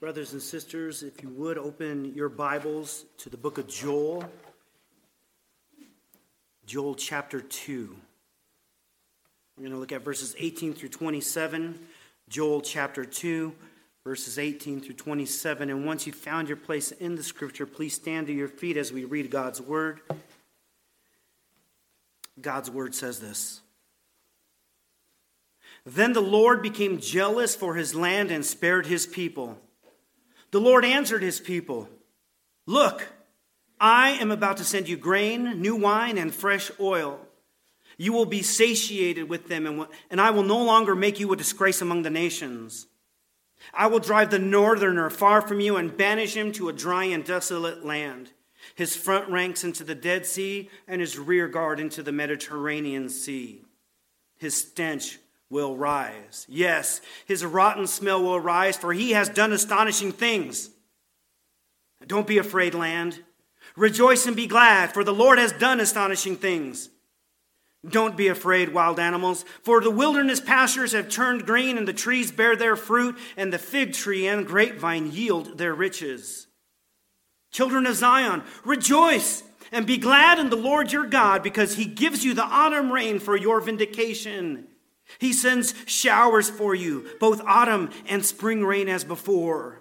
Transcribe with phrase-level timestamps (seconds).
[0.00, 4.22] Brothers and sisters, if you would open your Bibles to the book of Joel,
[6.66, 7.96] Joel chapter 2.
[9.56, 11.80] We're going to look at verses 18 through 27,
[12.28, 13.52] Joel chapter 2,
[14.04, 15.68] verses 18 through 27.
[15.68, 18.92] And once you've found your place in the scripture, please stand to your feet as
[18.92, 20.00] we read God's word.
[22.40, 23.62] God's word says this.
[25.84, 29.58] Then the Lord became jealous for his land and spared his people.
[30.50, 31.88] The Lord answered his people
[32.66, 33.08] Look,
[33.80, 37.20] I am about to send you grain, new wine, and fresh oil.
[37.96, 41.80] You will be satiated with them, and I will no longer make you a disgrace
[41.80, 42.86] among the nations.
[43.74, 47.24] I will drive the northerner far from you and banish him to a dry and
[47.24, 48.30] desolate land,
[48.74, 53.62] his front ranks into the Dead Sea, and his rear guard into the Mediterranean Sea.
[54.36, 55.18] His stench
[55.50, 56.46] will rise.
[56.48, 60.70] Yes, his rotten smell will rise, for he has done astonishing things.
[62.06, 63.22] Don't be afraid, land.
[63.76, 66.90] Rejoice and be glad, for the Lord has done astonishing things.
[67.88, 72.32] Don't be afraid, wild animals, for the wilderness pastures have turned green, and the trees
[72.32, 76.48] bear their fruit, and the fig tree and grapevine yield their riches.
[77.50, 82.24] Children of Zion, rejoice and be glad in the Lord your God, because he gives
[82.24, 84.67] you the autumn rain for your vindication.
[85.18, 89.80] He sends showers for you, both autumn and spring rain as before.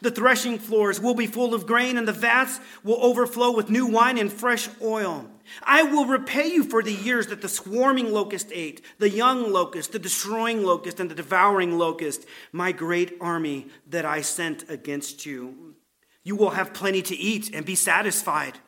[0.00, 3.86] The threshing floors will be full of grain, and the vats will overflow with new
[3.86, 5.28] wine and fresh oil.
[5.62, 9.92] I will repay you for the years that the swarming locust ate, the young locust,
[9.92, 15.76] the destroying locust, and the devouring locust, my great army that I sent against you.
[16.24, 18.58] You will have plenty to eat and be satisfied.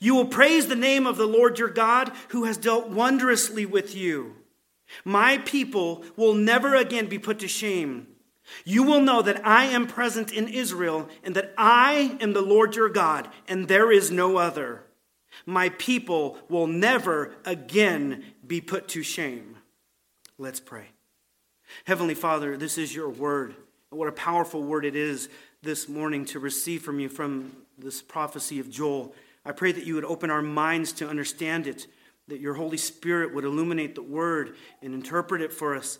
[0.00, 3.94] You will praise the name of the Lord your God, who has dealt wondrously with
[3.94, 4.36] you.
[5.04, 8.08] My people will never again be put to shame.
[8.64, 12.76] You will know that I am present in Israel and that I am the Lord
[12.76, 14.84] your God, and there is no other.
[15.46, 19.56] My people will never again be put to shame.
[20.38, 20.88] Let's pray.
[21.86, 23.54] Heavenly Father, this is your word.
[23.90, 25.28] What a powerful word it is
[25.62, 29.14] this morning to receive from you from this prophecy of Joel.
[29.44, 31.86] I pray that you would open our minds to understand it
[32.28, 35.98] that your Holy Spirit would illuminate the word and interpret it for us.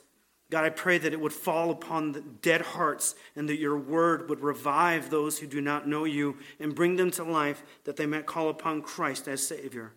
[0.50, 4.28] God, I pray that it would fall upon the dead hearts and that your word
[4.28, 8.06] would revive those who do not know you and bring them to life that they
[8.06, 9.92] might call upon Christ as Savior.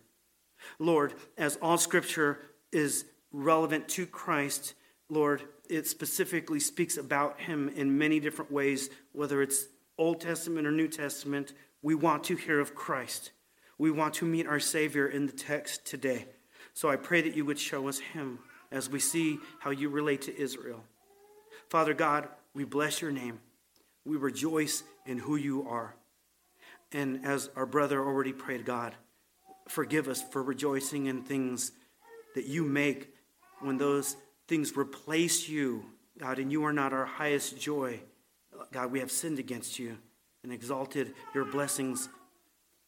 [0.78, 2.40] Lord, as all scripture
[2.72, 4.74] is relevant to Christ,
[5.08, 10.72] Lord, it specifically speaks about him in many different ways, whether it's Old Testament or
[10.72, 11.52] New Testament.
[11.82, 13.32] We want to hear of Christ.
[13.78, 16.26] We want to meet our Savior in the text today.
[16.74, 18.40] So I pray that you would show us him
[18.70, 20.82] as we see how you relate to Israel.
[21.68, 23.40] Father God, we bless your name.
[24.04, 25.94] We rejoice in who you are.
[26.92, 28.94] And as our brother already prayed, God,
[29.68, 31.72] forgive us for rejoicing in things
[32.34, 33.12] that you make
[33.60, 34.16] when those
[34.48, 35.84] things replace you,
[36.18, 38.00] God, and you are not our highest joy.
[38.72, 39.98] God, we have sinned against you
[40.42, 42.08] and exalted your blessings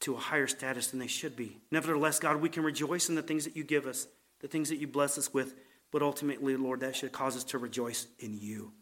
[0.01, 1.59] to a higher status than they should be.
[1.71, 4.07] Nevertheless, God, we can rejoice in the things that you give us,
[4.41, 5.55] the things that you bless us with,
[5.91, 8.73] but ultimately, Lord, that should cause us to rejoice in you.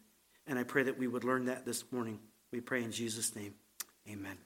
[0.47, 2.19] And I pray that we would learn that this morning.
[2.51, 3.53] We pray in Jesus' name.
[4.09, 4.37] Amen.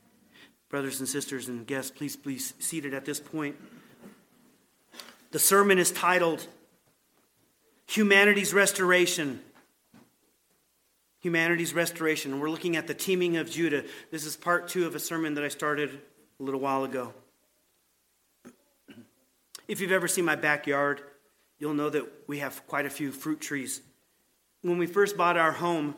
[0.69, 3.55] Brothers and sisters and guests, please be seated at this point.
[5.31, 6.45] The sermon is titled
[7.87, 9.41] Humanity's Restoration.
[11.19, 12.39] Humanity's Restoration.
[12.39, 13.83] We're looking at the teeming of Judah.
[14.11, 16.01] This is part two of a sermon that I started
[16.43, 17.13] a little while ago.
[19.65, 21.01] If you've ever seen my backyard,
[21.57, 23.79] you'll know that we have quite a few fruit trees.
[24.61, 25.95] When we first bought our home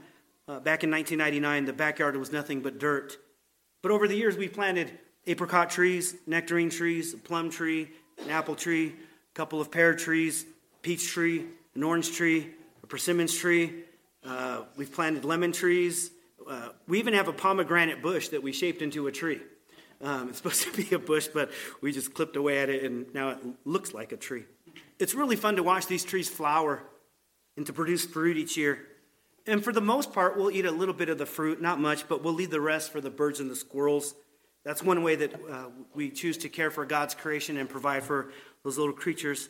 [0.47, 3.17] uh, back in 1999, the backyard was nothing but dirt.
[3.81, 4.91] But over the years, we planted
[5.25, 7.89] apricot trees, nectarine trees, a plum tree,
[8.23, 10.45] an apple tree, a couple of pear trees,
[10.83, 12.51] peach tree, an orange tree,
[12.83, 13.73] a persimmons tree.
[14.23, 16.11] Uh, we've planted lemon trees.
[16.47, 19.41] Uh, we even have a pomegranate bush that we shaped into a tree.
[20.01, 21.51] Um, it's supposed to be a bush, but
[21.81, 24.45] we just clipped away at it, and now it looks like a tree.
[24.99, 26.83] It's really fun to watch these trees flower
[27.57, 28.79] and to produce fruit each year.
[29.47, 32.07] And for the most part, we'll eat a little bit of the fruit, not much,
[32.07, 34.15] but we'll leave the rest for the birds and the squirrels.
[34.63, 38.31] That's one way that uh, we choose to care for God's creation and provide for
[38.63, 39.49] those little creatures.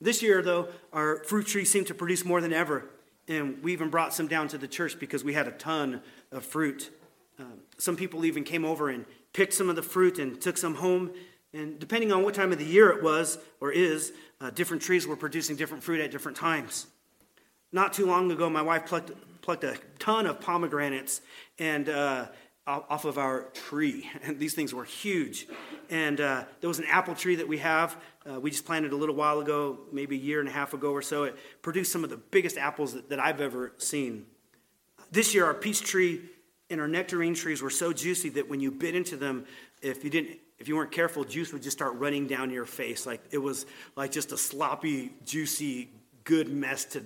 [0.00, 2.88] This year, though, our fruit trees seem to produce more than ever.
[3.28, 6.00] And we even brought some down to the church because we had a ton
[6.32, 6.90] of fruit.
[7.38, 9.04] Um, some people even came over and
[9.36, 11.12] picked some of the fruit and took some home.
[11.52, 15.06] And depending on what time of the year it was or is, uh, different trees
[15.06, 16.86] were producing different fruit at different times.
[17.70, 19.12] Not too long ago, my wife plucked,
[19.42, 21.20] plucked a ton of pomegranates
[21.58, 22.28] and uh,
[22.66, 24.10] off of our tree.
[24.22, 25.46] And these things were huge.
[25.90, 27.94] And uh, there was an apple tree that we have.
[28.28, 30.92] Uh, we just planted a little while ago, maybe a year and a half ago
[30.92, 31.24] or so.
[31.24, 34.24] It produced some of the biggest apples that, that I've ever seen.
[35.12, 36.22] This year, our peach tree
[36.70, 39.46] and our nectarine trees were so juicy that when you bit into them,
[39.82, 43.06] if you didn't if you weren't careful, juice would just start running down your face.
[43.06, 45.90] Like it was like just a sloppy, juicy,
[46.24, 47.02] good mess to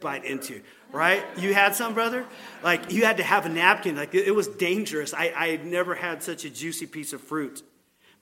[0.00, 0.62] bite into,
[0.92, 1.24] right?
[1.36, 2.24] You had some, brother?
[2.62, 3.96] Like you had to have a napkin.
[3.96, 5.12] Like it, was dangerous.
[5.12, 7.62] I, I never had such a juicy piece of fruit.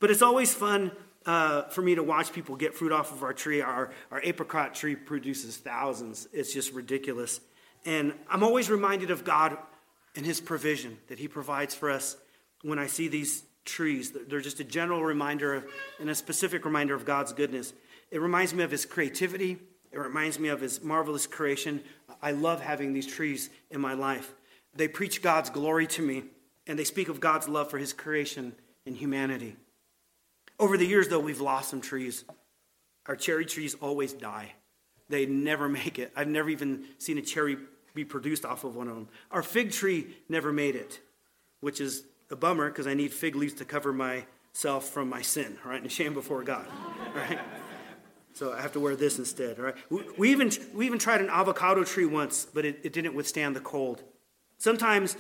[0.01, 0.93] But it's always fun
[1.27, 3.61] uh, for me to watch people get fruit off of our tree.
[3.61, 6.27] Our, our apricot tree produces thousands.
[6.33, 7.41] It's just ridiculous.
[7.85, 9.57] And I'm always reminded of God
[10.17, 12.17] and His provision that He provides for us
[12.63, 14.13] when I see these trees.
[14.29, 15.67] They're just a general reminder of,
[15.99, 17.73] and a specific reminder of God's goodness.
[18.11, 19.59] It reminds me of His creativity,
[19.93, 21.83] it reminds me of His marvelous creation.
[22.23, 24.35] I love having these trees in my life.
[24.75, 26.25] They preach God's glory to me,
[26.67, 28.55] and they speak of God's love for His creation
[28.87, 29.57] and humanity.
[30.59, 32.25] Over the years, though, we've lost some trees.
[33.07, 34.53] Our cherry trees always die.
[35.09, 36.13] They never make it.
[36.15, 37.57] I've never even seen a cherry
[37.95, 39.09] be produced off of one of them.
[39.31, 41.01] Our fig tree never made it,
[41.61, 45.59] which is a bummer because I need fig leaves to cover myself from my sin,
[45.65, 45.81] right?
[45.81, 46.67] And shame before God,
[47.15, 47.39] right?
[48.33, 49.75] So I have to wear this instead, right?
[49.91, 53.57] We, we, even, we even tried an avocado tree once, but it, it didn't withstand
[53.57, 54.03] the cold.
[54.59, 55.17] Sometimes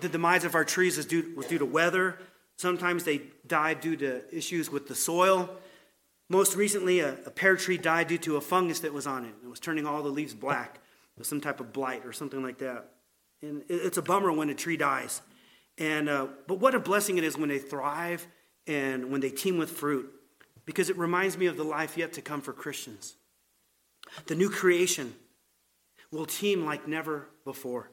[0.00, 2.18] the demise of our trees is due, was due to weather.
[2.56, 5.50] Sometimes they died due to issues with the soil.
[6.28, 9.34] Most recently, a, a pear tree died due to a fungus that was on it.
[9.44, 10.80] It was turning all the leaves black
[11.22, 12.90] some type of blight or something like that.
[13.42, 15.22] And it's a bummer when a tree dies.
[15.78, 18.26] And, uh, but what a blessing it is when they thrive
[18.66, 20.10] and when they teem with fruit,
[20.64, 23.14] because it reminds me of the life yet to come for Christians.
[24.26, 25.14] The new creation
[26.10, 27.90] will teem like never before.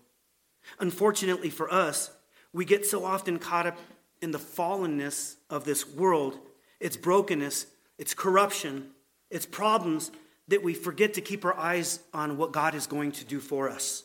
[0.80, 2.12] Unfortunately for us,
[2.54, 3.78] we get so often caught up
[4.22, 6.40] in the fallenness of this world,
[6.80, 7.68] its brokenness,
[7.98, 8.92] its corruption,
[9.30, 10.12] its problems,
[10.48, 13.70] that we forget to keep our eyes on what God is going to do for
[13.70, 14.04] us.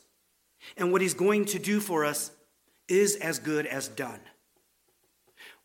[0.77, 2.31] And what He's going to do for us
[2.89, 4.21] is as good as done.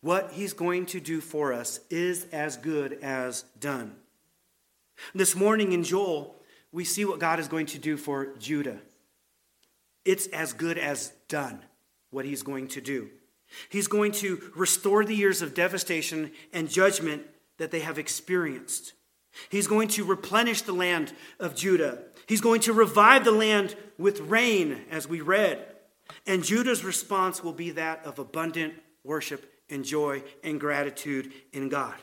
[0.01, 3.95] What He's going to do for us is as good as done.
[5.15, 6.35] This morning in Joel,
[6.71, 8.79] we see what God is going to do for Judah.
[10.05, 11.63] It's as good as done,
[12.09, 13.09] what He's going to do.
[13.69, 17.23] He's going to restore the years of devastation and judgment
[17.57, 18.93] that they have experienced.
[19.49, 21.99] He's going to replenish the land of Judah.
[22.27, 25.65] He's going to revive the land with rain, as we read.
[26.25, 31.95] And Judah's response will be that of abundant worship and joy and gratitude in God.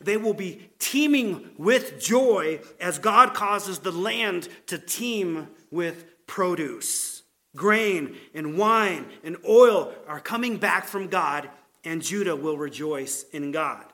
[0.00, 7.22] They will be teeming with joy as God causes the land to teem with produce.
[7.56, 11.48] Grain and wine and oil are coming back from God,
[11.84, 13.84] and Judah will rejoice in God.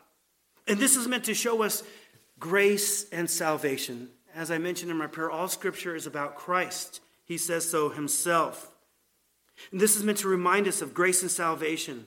[0.67, 1.83] And this is meant to show us
[2.45, 4.11] grace and salvation.
[4.35, 7.01] As I mentioned in my prayer, all scripture is about Christ.
[7.25, 8.71] He says so himself.
[9.73, 12.05] And this is meant to remind us of grace and salvation.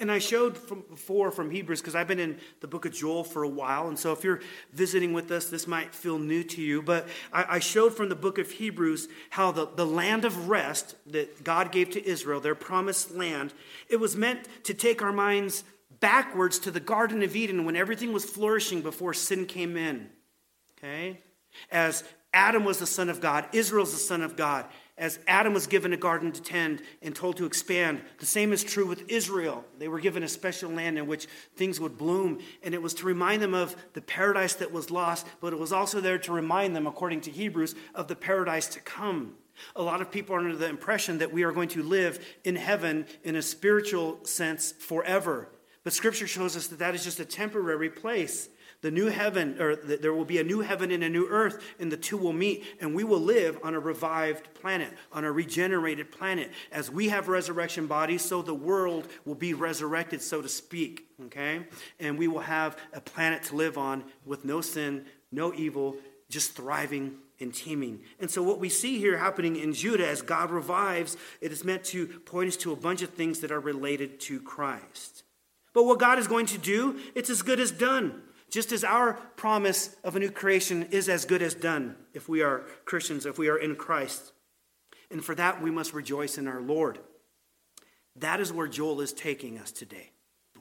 [0.00, 3.22] And I showed from before from Hebrews because I've been in the book of Joel
[3.22, 3.86] for a while.
[3.86, 4.40] And so if you're
[4.72, 6.82] visiting with us, this might feel new to you.
[6.82, 10.96] But I, I showed from the book of Hebrews how the, the land of rest
[11.06, 13.54] that God gave to Israel, their promised land,
[13.88, 15.62] it was meant to take our minds
[16.04, 20.10] backwards to the Garden of Eden when everything was flourishing before sin came in.
[20.76, 21.22] Okay?
[21.70, 25.66] As Adam was the son of God, Israel's the son of God as Adam was
[25.66, 29.64] given a garden to tend and told to expand, the same is true with Israel.
[29.78, 33.06] They were given a special land in which things would bloom, and it was to
[33.06, 36.76] remind them of the paradise that was lost, but it was also there to remind
[36.76, 39.34] them, according to Hebrews, of the paradise to come.
[39.74, 42.54] A lot of people are under the impression that we are going to live in
[42.54, 45.48] heaven in a spiritual sense forever.
[45.84, 48.48] But scripture shows us that that is just a temporary place.
[48.80, 51.92] The new heaven, or there will be a new heaven and a new earth, and
[51.92, 56.10] the two will meet, and we will live on a revived planet, on a regenerated
[56.10, 56.50] planet.
[56.72, 61.06] As we have resurrection bodies, so the world will be resurrected, so to speak.
[61.26, 61.66] Okay?
[62.00, 65.96] And we will have a planet to live on with no sin, no evil,
[66.28, 68.00] just thriving and teeming.
[68.20, 71.84] And so, what we see here happening in Judah as God revives, it is meant
[71.84, 75.13] to point us to a bunch of things that are related to Christ.
[75.74, 78.22] But what God is going to do, it's as good as done.
[78.48, 82.40] Just as our promise of a new creation is as good as done if we
[82.40, 84.32] are Christians, if we are in Christ.
[85.10, 87.00] And for that, we must rejoice in our Lord.
[88.16, 90.10] That is where Joel is taking us today.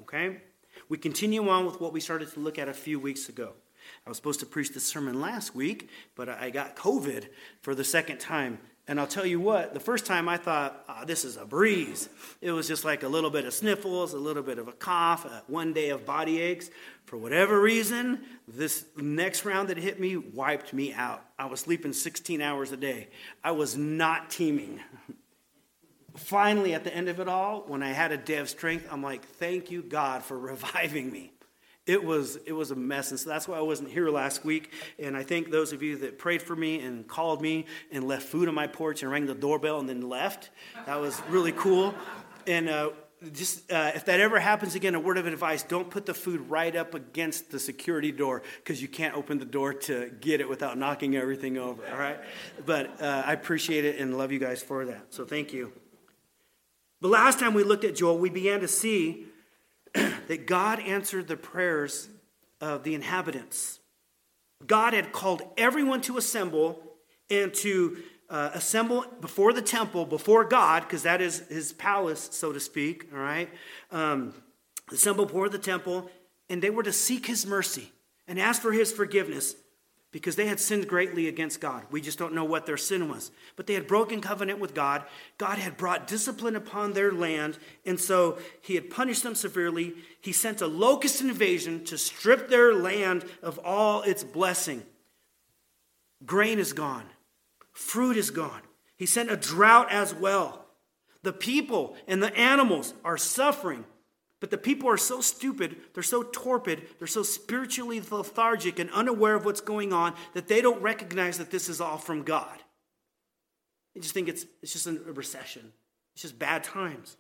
[0.02, 0.42] Okay?
[0.90, 3.54] We continue on with what we started to look at a few weeks ago.
[4.06, 7.28] I was supposed to preach this sermon last week, but I got COVID
[7.62, 11.06] for the second time And I'll tell you what, the first time I thought, oh,
[11.06, 12.10] this is a breeze.
[12.42, 15.24] It was just like a little bit of sniffles, a little bit of a cough,
[15.24, 16.70] a one day of body aches.
[17.06, 21.24] For whatever reason, this next round that hit me wiped me out.
[21.40, 23.08] I was sleeping 16 hours a day.
[23.42, 24.82] I was not teeming.
[26.16, 29.02] Finally, at the end of it all, when I had a day of strength, I'm
[29.02, 31.33] like, thank you, God, for reviving me
[31.86, 33.12] it was it was a mess.
[33.12, 34.72] And so that's why i wasn't here last week.
[35.00, 38.24] And i thank those of you that prayed for me and called me and left
[38.24, 40.50] food on my porch and rang the doorbell and then left
[40.86, 41.94] that was really cool.
[42.48, 42.92] And uh,
[43.32, 46.50] just uh, if that ever happens again a word of advice don't put the food
[46.50, 50.50] right up against the security door because you can't open the door to get it
[50.50, 52.20] without knocking everything over all right?
[52.66, 55.14] But uh, i appreciate it and love you guys for that.
[55.14, 55.72] So thank you.
[57.02, 59.28] The last time we looked at joel we began to see
[60.28, 62.10] that God answered the prayers
[62.62, 63.80] of the inhabitants.
[64.66, 66.82] God had called everyone to assemble
[67.30, 67.98] and to
[68.30, 73.08] uh, assemble before the temple, before God, because that is his palace, so to speak,
[73.14, 73.50] all right?
[73.92, 74.34] Um,
[74.92, 76.10] assemble before the temple,
[76.50, 77.92] and they were to seek his mercy
[78.28, 79.56] and ask for his forgiveness
[80.14, 81.84] because they had sinned greatly against God.
[81.90, 83.32] We just don't know what their sin was.
[83.56, 85.04] But they had broken covenant with God.
[85.40, 89.96] God had brought discipline upon their land, and so he had punished them severely.
[90.22, 94.84] He sent a locust invasion to strip their land of all its blessing.
[96.24, 97.06] Grain is gone,
[97.72, 98.62] fruit is gone.
[98.96, 100.64] He sent a drought as well.
[101.24, 103.84] The people and the animals are suffering.
[104.44, 109.36] But the people are so stupid, they're so torpid, they're so spiritually lethargic and unaware
[109.36, 112.62] of what's going on that they don't recognize that this is all from God.
[113.96, 115.72] They just think it's, it's just a recession,
[116.14, 117.16] it's just bad times.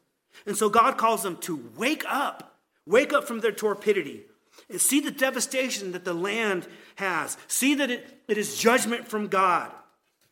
[0.45, 4.23] And so God calls them to wake up, wake up from their torpidity,
[4.69, 7.37] and see the devastation that the land has.
[7.47, 9.71] See that it, it is judgment from God,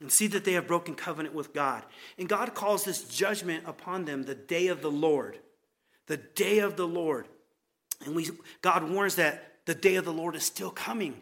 [0.02, 1.86] and see that they have broken covenant with God.
[2.18, 5.40] And God calls this judgment upon them the day of the Lord
[6.12, 7.26] the day of the Lord.
[8.06, 8.28] And we,
[8.62, 11.22] God warns that the day of the Lord is still coming.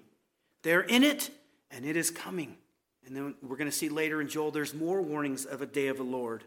[0.63, 1.29] They're in it,
[1.69, 2.57] and it is coming.
[3.05, 5.89] And then we're going to see later in Joel, there's more warnings of a day
[5.89, 6.43] of the Lord.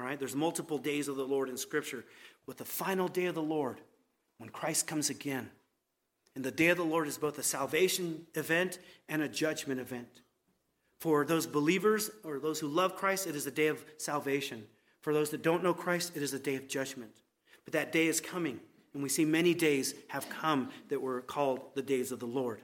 [0.00, 2.04] All right, there's multiple days of the Lord in Scripture,
[2.44, 3.80] with the final day of the Lord
[4.38, 5.48] when Christ comes again.
[6.34, 10.22] And the day of the Lord is both a salvation event and a judgment event.
[10.98, 14.64] For those believers or those who love Christ, it is a day of salvation.
[15.02, 17.12] For those that don't know Christ, it is a day of judgment.
[17.66, 18.60] But that day is coming,
[18.94, 22.62] and we see many days have come that were called the days of the Lord.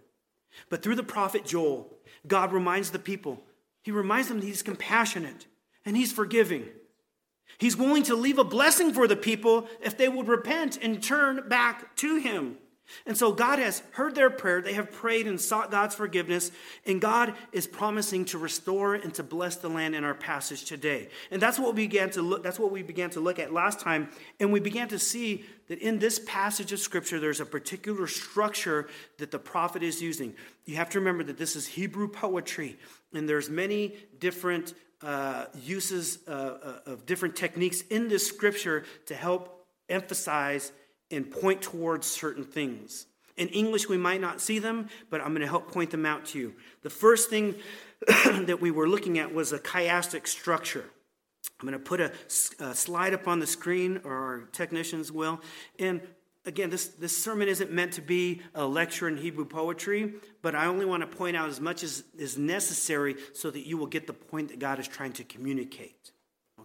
[0.71, 1.95] But through the prophet Joel,
[2.27, 3.43] God reminds the people,
[3.83, 5.47] He reminds them that He's compassionate
[5.85, 6.69] and He's forgiving.
[7.59, 11.49] He's willing to leave a blessing for the people if they would repent and turn
[11.49, 12.57] back to Him.
[13.07, 14.61] And so God has heard their prayer.
[14.61, 16.51] They have prayed and sought God's forgiveness.
[16.87, 21.09] And God is promising to restore and to bless the land in our passage today.
[21.31, 23.81] And that's what we began to look, that's what we began to look at last
[23.81, 24.09] time.
[24.41, 28.89] And we began to see that in this passage of scripture, there's a particular structure
[29.19, 30.35] that the prophet is using.
[30.65, 32.79] You have to remember that this is Hebrew poetry,
[33.15, 39.15] and there's many different uh, uses uh, uh of different techniques in this scripture to
[39.15, 40.73] help emphasize
[41.13, 43.07] and point towards certain things.
[43.37, 46.27] In English, we might not see them, but I'm going to help point them out
[46.27, 46.55] to you.
[46.83, 47.55] The first thing
[48.07, 50.85] that we were looking at was a chiastic structure.
[51.61, 52.13] I'm going to put a,
[52.59, 55.41] a, slide up on the screen, or our technicians will.
[55.79, 56.01] And
[56.45, 60.67] again, this, this sermon isn't meant to be a lecture in Hebrew poetry, but I
[60.67, 64.07] only want to point out as much as is necessary so that you will get
[64.07, 66.12] the point that God is trying to communicate.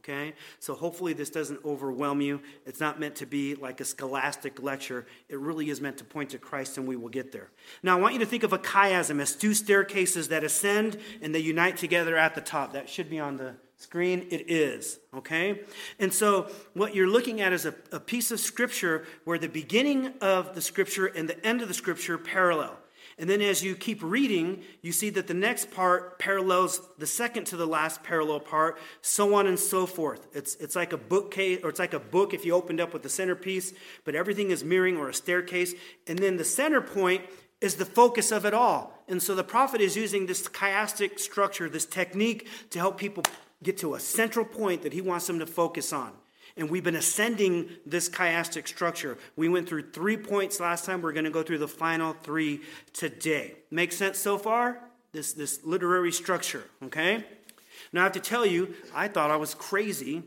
[0.08, 0.34] Okay?
[0.60, 2.40] So hopefully this doesn't overwhelm you.
[2.66, 5.06] It's not meant to be like a scholastic lecture.
[5.28, 7.50] It really is meant to point to Christ, and we will get there.
[7.84, 11.36] Now, I want you to think of a chiasm as two staircases that ascend and
[11.36, 12.74] they unite together at the top.
[12.74, 14.28] That should be on the screen.
[14.30, 15.00] It is.
[15.14, 15.62] Okay?
[16.00, 20.14] And so what you're looking at is a, a piece of scripture where the beginning
[20.22, 22.78] of the scripture and the end of the scripture parallel.
[23.19, 27.45] And then as you keep reading, you see that the next part parallels the second
[27.47, 30.27] to the last parallel part, so on and so forth.
[30.33, 33.01] It's, it's like a bookcase, or it's like a book if you opened up with
[33.01, 35.74] the centerpiece, but everything is mirroring or a staircase.
[36.05, 37.24] And then the center point
[37.59, 39.03] is the focus of it all.
[39.07, 43.24] And so the prophet is using this chiastic structure, this technique to help people
[43.63, 46.12] get to a central point that he wants them to focus on
[46.58, 49.18] and we've been ascending this chiastic structure.
[49.36, 51.02] We went through three points last time.
[51.02, 52.62] We're going to go through the final three
[52.94, 53.56] today.
[53.72, 54.80] Make sense so far?
[55.12, 57.26] This, this literary structure, okay?
[57.94, 60.24] Now, I have to tell you, I thought I was crazy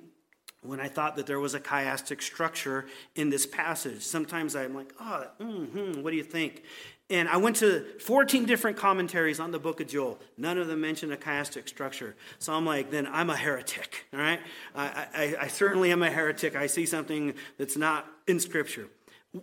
[0.63, 4.03] when I thought that there was a chiastic structure in this passage.
[4.03, 6.63] Sometimes I'm like, oh, mm-hmm, what do you think?
[7.09, 10.21] And I went to 14 different commentaries on the book of Joel.
[10.37, 12.15] None of them mention a chiastic structure.
[12.39, 14.41] So I'm like, then I'm a heretic, all right?
[14.77, 16.55] I, I, I certainly am a heretic.
[16.55, 18.87] I see something that's not in Scripture.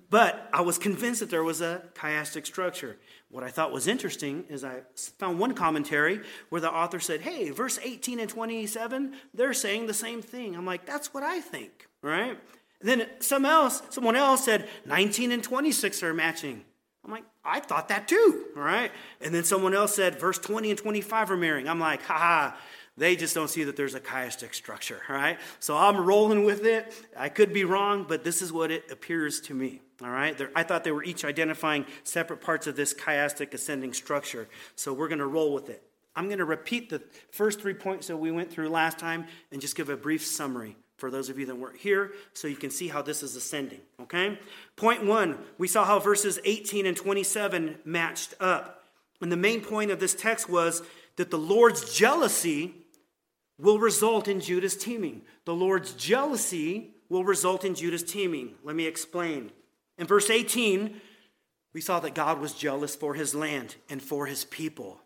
[0.09, 2.97] But I was convinced that there was a chiastic structure.
[3.29, 4.81] What I thought was interesting is I
[5.17, 9.93] found one commentary where the author said, hey, verse 18 and 27, they're saying the
[9.93, 10.55] same thing.
[10.55, 12.37] I'm like, that's what I think, right?
[12.81, 16.65] And then some else, someone else said 19 and 26 are matching.
[17.05, 18.91] I'm like, I thought that too, right?
[19.21, 21.69] And then someone else said verse 20 and 25 are marrying.
[21.69, 22.55] I'm like, haha,
[22.97, 25.37] they just don't see that there's a chiastic structure, all right?
[25.59, 26.93] So I'm rolling with it.
[27.15, 30.39] I could be wrong, but this is what it appears to me, all right?
[30.55, 34.47] I thought they were each identifying separate parts of this chiastic ascending structure.
[34.75, 35.83] So we're going to roll with it.
[36.15, 39.61] I'm going to repeat the first three points that we went through last time and
[39.61, 42.71] just give a brief summary for those of you that weren't here so you can
[42.71, 43.81] see how this is ascending.
[44.01, 44.39] Okay?
[44.75, 48.85] Point one, we saw how verses 18 and 27 matched up.
[49.21, 50.81] And the main point of this text was
[51.17, 52.73] that the Lord's jealousy
[53.59, 55.23] will result in Judah's teeming.
[55.45, 58.55] The Lord's jealousy will result in Judah's teeming.
[58.63, 59.51] Let me explain.
[59.97, 60.99] In verse 18,
[61.73, 64.99] we saw that God was jealous for his land and for his people.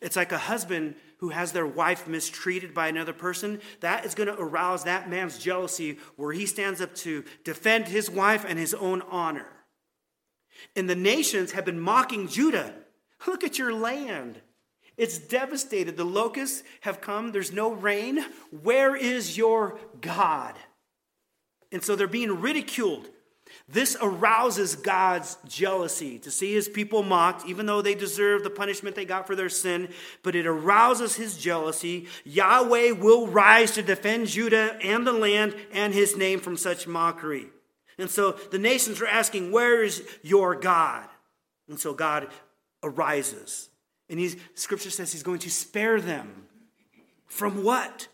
[0.00, 3.60] It's like a husband who has their wife mistreated by another person.
[3.80, 8.10] That is going to arouse that man's jealousy where he stands up to defend his
[8.10, 9.48] wife and his own honor.
[10.76, 12.74] And the nations have been mocking Judah.
[13.26, 14.40] Look at your land.
[14.96, 15.96] It's devastated.
[15.96, 17.32] The locusts have come.
[17.32, 18.24] There's no rain.
[18.62, 20.54] Where is your God?
[21.72, 23.08] And so they're being ridiculed.
[23.68, 28.96] This arouses God's jealousy to see his people mocked, even though they deserve the punishment
[28.96, 29.88] they got for their sin,
[30.22, 32.06] but it arouses his jealousy.
[32.24, 37.46] Yahweh will rise to defend Judah and the land and his name from such mockery.
[37.98, 41.08] And so the nations are asking, Where is your God?
[41.68, 42.28] And so God
[42.82, 43.69] arises.
[44.10, 46.46] And he's, scripture says he's going to spare them.
[47.26, 48.08] From what?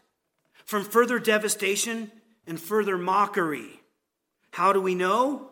[0.64, 2.12] From further devastation
[2.46, 3.80] and further mockery.
[4.52, 5.50] How do we know?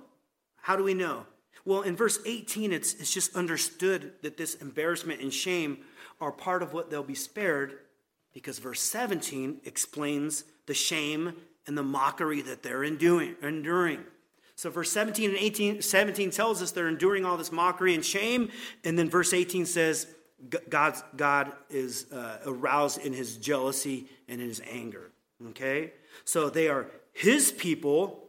[0.60, 1.26] How do we know?
[1.64, 5.78] Well, in verse 18, it's, it's just understood that this embarrassment and shame
[6.20, 7.78] are part of what they'll be spared
[8.34, 11.34] because verse 17 explains the shame
[11.66, 13.36] and the mockery that they're enduring.
[13.42, 14.04] enduring.
[14.56, 18.50] So verse 17 and 18, 17 tells us they're enduring all this mockery and shame.
[18.84, 20.06] And then verse 18 says
[20.68, 25.10] God, God is uh, aroused in his jealousy and in his anger.
[25.50, 25.92] Okay?
[26.24, 28.24] So they are his people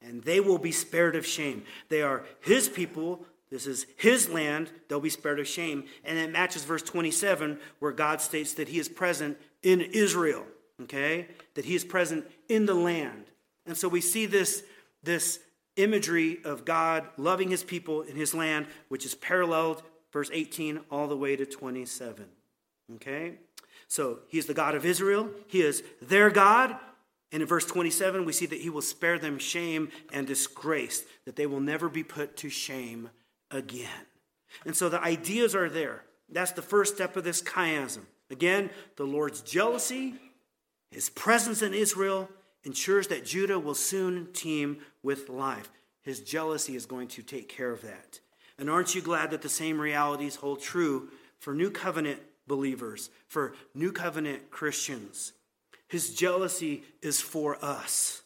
[0.00, 1.64] and they will be spared of shame.
[1.88, 3.24] They are his people.
[3.50, 4.70] This is his land.
[4.88, 5.84] They'll be spared of shame.
[6.04, 10.44] And it matches verse 27, where God states that he is present in Israel,
[10.82, 11.28] okay?
[11.54, 13.24] That he is present in the land.
[13.66, 14.62] And so we see this,
[15.02, 15.40] this
[15.76, 19.82] imagery of God loving his people in his land, which is paralleled,
[20.12, 22.26] verse 18, all the way to 27,
[22.96, 23.34] okay?
[23.88, 25.30] So he's the God of Israel.
[25.46, 26.76] He is their God.
[27.30, 31.36] And in verse 27, we see that he will spare them shame and disgrace, that
[31.36, 33.10] they will never be put to shame
[33.50, 34.06] again.
[34.64, 36.04] And so the ideas are there.
[36.30, 38.02] That's the first step of this chiasm.
[38.30, 40.14] Again, the Lord's jealousy,
[40.90, 42.28] his presence in Israel,
[42.64, 45.70] ensures that Judah will soon teem with life.
[46.02, 48.20] His jealousy is going to take care of that.
[48.58, 53.54] And aren't you glad that the same realities hold true for new covenant believers, for
[53.74, 55.32] new covenant Christians?
[55.86, 58.22] His jealousy is for us,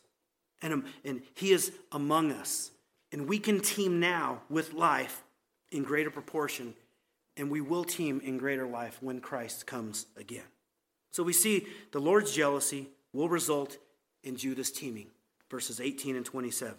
[0.63, 2.71] and, um, and He is among us.
[3.13, 5.23] And we can teem now with life
[5.71, 6.75] in greater proportion,
[7.37, 10.43] and we will teem in greater life when Christ comes again.
[11.11, 13.77] So we see the Lord's jealousy will result
[14.25, 15.09] in Judah's teeming,
[15.51, 16.75] verses 18 and 27.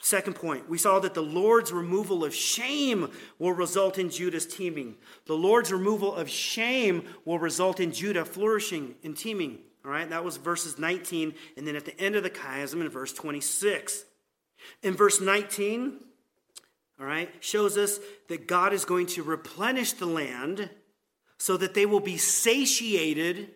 [0.00, 4.96] Second point, we saw that the Lord's removal of shame will result in Judah's teeming.
[5.26, 9.60] The Lord's removal of shame will result in Judah flourishing and teeming.
[9.84, 11.34] All right, that was verses 19.
[11.56, 14.04] And then at the end of the chiasm in verse 26.
[14.82, 16.00] In verse 19,
[17.00, 20.70] all right, shows us that God is going to replenish the land
[21.38, 23.50] so that they will be satiated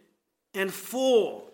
[0.55, 1.51] and full.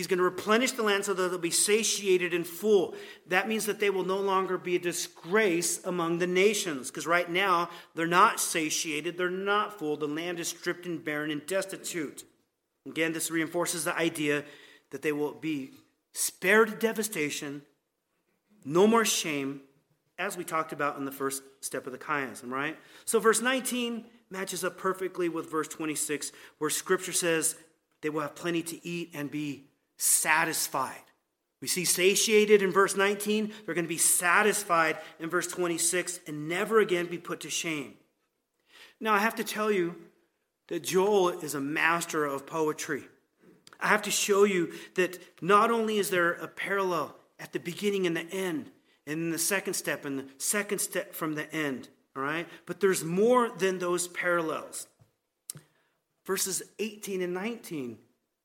[0.00, 2.94] He's going to replenish the land so that they'll be satiated and full.
[3.26, 7.30] That means that they will no longer be a disgrace among the nations, because right
[7.30, 9.98] now they're not satiated, they're not full.
[9.98, 12.24] The land is stripped and barren and destitute.
[12.86, 14.42] Again, this reinforces the idea
[14.88, 15.72] that they will be
[16.14, 17.60] spared devastation,
[18.64, 19.60] no more shame,
[20.18, 22.78] as we talked about in the first step of the chiasm, right?
[23.04, 27.56] So, verse 19 matches up perfectly with verse 26, where scripture says
[28.00, 29.66] they will have plenty to eat and be
[30.00, 31.02] satisfied.
[31.60, 33.52] We see satiated in verse 19.
[33.64, 37.94] They're going to be satisfied in verse 26 and never again be put to shame.
[38.98, 39.94] Now, I have to tell you
[40.68, 43.04] that Joel is a master of poetry.
[43.78, 48.06] I have to show you that not only is there a parallel at the beginning
[48.06, 48.70] and the end,
[49.06, 52.46] and the second step and the second step from the end, all right?
[52.66, 54.86] But there's more than those parallels.
[56.24, 57.98] Verses 18 and 19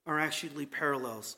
[0.07, 1.37] are actually parallels,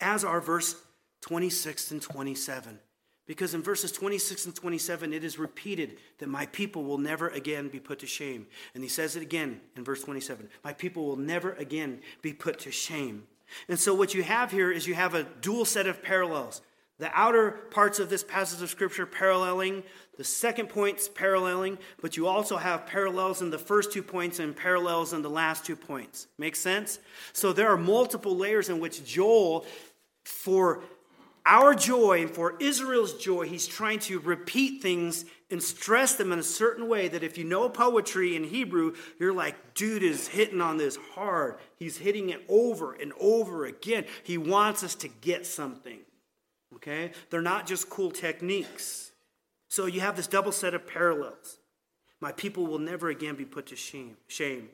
[0.00, 0.76] as are verse
[1.22, 2.78] 26 and 27.
[3.26, 7.68] Because in verses 26 and 27, it is repeated that my people will never again
[7.68, 8.46] be put to shame.
[8.74, 12.58] And he says it again in verse 27 My people will never again be put
[12.60, 13.24] to shame.
[13.68, 16.62] And so, what you have here is you have a dual set of parallels.
[16.98, 19.84] The outer parts of this passage of Scripture paralleling,
[20.16, 24.56] the second point's paralleling, but you also have parallels in the first two points and
[24.56, 26.26] parallels in the last two points.
[26.38, 26.98] Make sense?
[27.32, 29.64] So there are multiple layers in which Joel,
[30.28, 30.82] for
[31.46, 36.38] our joy and for Israel's joy, he's trying to repeat things and stress them in
[36.38, 40.60] a certain way that if you know poetry in Hebrew, you're like, dude is hitting
[40.60, 41.56] on this hard.
[41.76, 44.04] He's hitting it over and over again.
[44.22, 46.00] He wants us to get something.
[46.74, 47.12] Okay?
[47.30, 49.10] They're not just cool techniques.
[49.68, 51.56] So you have this double set of parallels.
[52.20, 54.18] My people will never again be put to shame.
[54.26, 54.68] shame.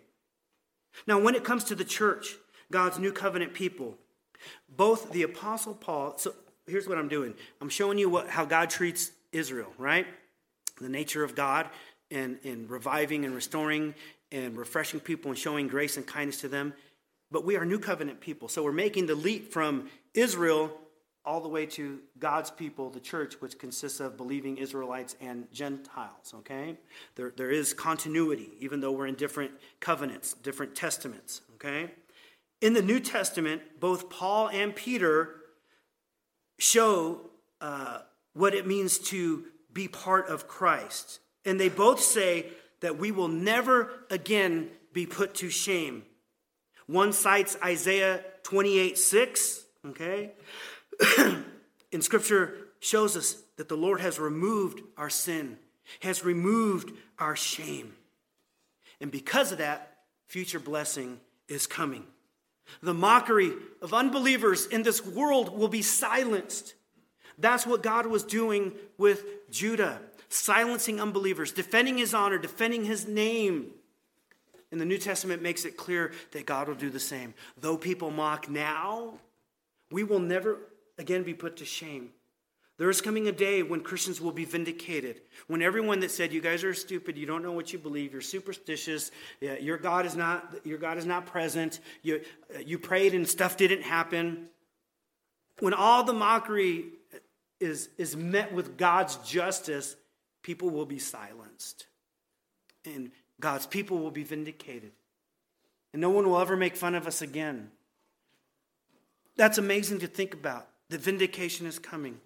[1.07, 2.37] Now, when it comes to the church,
[2.73, 3.97] God's new covenant people,
[4.69, 6.35] both the Apostle Paul, so
[6.67, 10.07] here's what I'm doing I'm showing you what, how God treats Israel, right?
[10.81, 11.69] The nature of God
[12.11, 13.95] and in reviving and restoring
[14.33, 16.75] and refreshing people and showing grace and kindness to them.
[17.31, 18.49] But we are new covenant people.
[18.49, 20.71] So we're making the leap from Israel
[21.25, 26.35] all the way to God's people, the church, which consists of believing Israelites and Gentiles,
[26.35, 26.77] okay?
[27.15, 31.91] There, there is continuity, even though we're in different covenants, different testaments, okay?
[32.65, 35.35] In the New Testament, both Paul and Peter
[36.59, 37.21] show
[37.61, 37.99] uh,
[38.33, 41.21] what it means to be part of Christ.
[41.45, 42.47] And they both say
[42.81, 46.05] that we will never again be put to shame.
[46.87, 50.31] One cites Isaiah 28 6, okay?
[51.93, 55.59] in Scripture shows us that the Lord has removed our sin,
[56.01, 57.93] has removed our shame.
[59.03, 59.99] And because of that,
[60.29, 62.07] future blessing is coming.
[62.83, 66.75] The mockery of unbelievers in this world will be silenced.
[67.39, 73.71] That's what God was doing with Judah, silencing unbelievers, defending his honor, defending his name.
[74.71, 77.35] And the New Testament makes it clear that God will do the same.
[77.61, 79.15] Though people mock now,
[79.91, 80.59] we will never
[80.99, 82.11] again be put to shame.
[82.77, 85.21] There is coming a day when Christians will be vindicated.
[85.47, 88.21] When everyone that said, You guys are stupid, you don't know what you believe, you're
[88.21, 92.21] superstitious, your God is not, your God is not present, you,
[92.55, 94.49] uh, you prayed and stuff didn't happen.
[95.61, 96.87] When all the mockery
[97.61, 99.95] is, is met with God's justice,
[100.43, 101.87] people will be silenced.
[102.85, 104.93] And God's people will be vindicated.
[105.93, 107.71] And no one will ever make fun of us again.
[109.37, 110.69] That's amazing to think about.
[110.89, 112.19] The vindication is coming.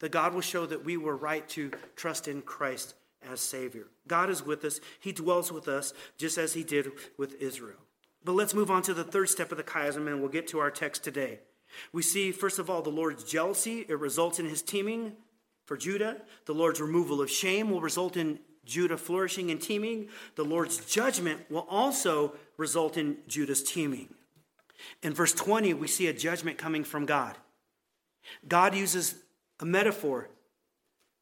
[0.00, 2.94] That God will show that we were right to trust in Christ
[3.28, 3.86] as Savior.
[4.06, 4.80] God is with us.
[5.00, 7.78] He dwells with us just as He did with Israel.
[8.24, 10.58] But let's move on to the third step of the chiasm, and we'll get to
[10.58, 11.40] our text today.
[11.92, 13.84] We see, first of all, the Lord's jealousy.
[13.88, 15.12] It results in His teeming
[15.66, 16.16] for Judah.
[16.46, 20.08] The Lord's removal of shame will result in Judah flourishing and teeming.
[20.36, 24.14] The Lord's judgment will also result in Judah's teeming.
[25.02, 27.36] In verse 20, we see a judgment coming from God.
[28.46, 29.14] God uses
[29.60, 30.28] a metaphor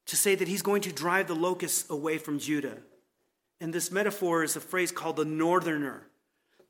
[0.07, 2.79] to say that he's going to drive the locusts away from Judah.
[3.61, 6.07] And this metaphor is a phrase called the northerner.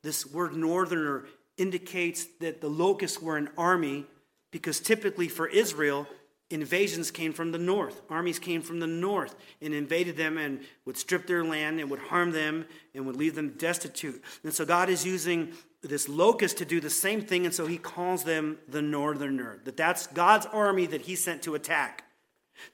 [0.01, 1.25] This word northerner
[1.57, 4.05] indicates that the locusts were an army
[4.51, 6.07] because typically for Israel,
[6.49, 8.01] invasions came from the north.
[8.09, 11.99] Armies came from the north and invaded them and would strip their land and would
[11.99, 14.23] harm them and would leave them destitute.
[14.43, 15.51] And so God is using
[15.81, 19.59] this locust to do the same thing, and so he calls them the northerner.
[19.63, 22.03] That that's God's army that he sent to attack.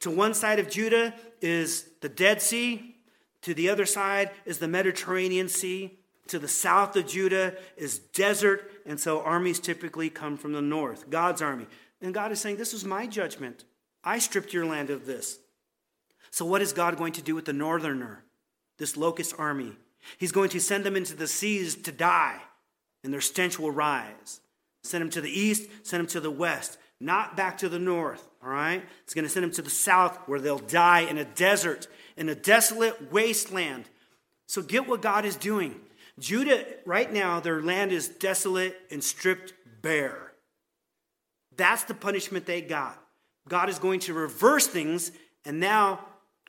[0.02, 2.96] To one side of Judah is the Dead Sea,
[3.42, 6.00] to the other side is the Mediterranean Sea.
[6.28, 11.10] To the south of Judah is desert, and so armies typically come from the north,
[11.10, 11.68] God's army.
[12.02, 13.66] And God is saying, This is my judgment.
[14.06, 15.39] I stripped your land of this.
[16.32, 18.24] So, what is God going to do with the northerner,
[18.78, 19.74] this locust army?
[20.18, 22.42] He's going to send them into the seas to die
[23.04, 24.42] and their stench will rise.
[24.84, 28.28] Send them to the east, send them to the west, not back to the north,
[28.44, 28.84] all right?
[29.04, 31.88] It's going to send them to the south where they'll die in a desert,
[32.18, 33.86] in a desolate wasteland.
[34.48, 35.80] So get what God is doing.
[36.20, 40.34] Judah, right now, their land is desolate and stripped bare.
[41.56, 43.00] That's the punishment they got.
[43.48, 45.12] God is going to reverse things,
[45.46, 46.06] and now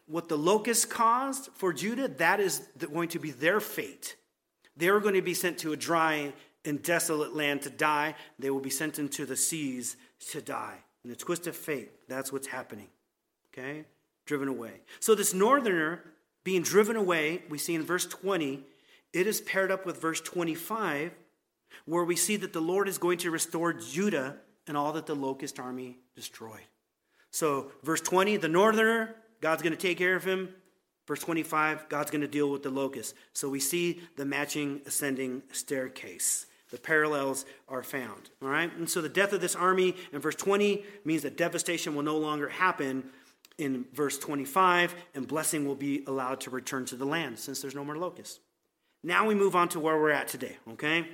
[0.06, 4.16] what the locusts caused for Judah, that is going to be their fate.
[4.76, 6.32] They're going to be sent to a dry
[6.64, 8.14] and desolate land to die.
[8.38, 9.96] They will be sent into the seas
[10.30, 10.78] to die.
[11.04, 12.88] In a twist of fate, that's what's happening.
[13.52, 13.84] Okay?
[14.24, 14.80] Driven away.
[15.00, 16.02] So, this northerner
[16.44, 18.62] being driven away, we see in verse 20,
[19.12, 21.12] it is paired up with verse 25,
[21.84, 25.14] where we see that the Lord is going to restore Judah and all that the
[25.14, 26.60] locust army destroyed.
[27.30, 30.48] So, verse 20, the northerner, God's going to take care of him.
[31.06, 33.14] Verse 25, God's going to deal with the locust.
[33.32, 36.46] So we see the matching ascending staircase.
[36.70, 38.30] The parallels are found.
[38.42, 38.74] All right?
[38.76, 42.16] And so the death of this army in verse 20 means that devastation will no
[42.16, 43.04] longer happen
[43.58, 47.74] in verse 25, and blessing will be allowed to return to the land since there's
[47.74, 48.40] no more locusts.
[49.02, 51.06] Now we move on to where we're at today, okay?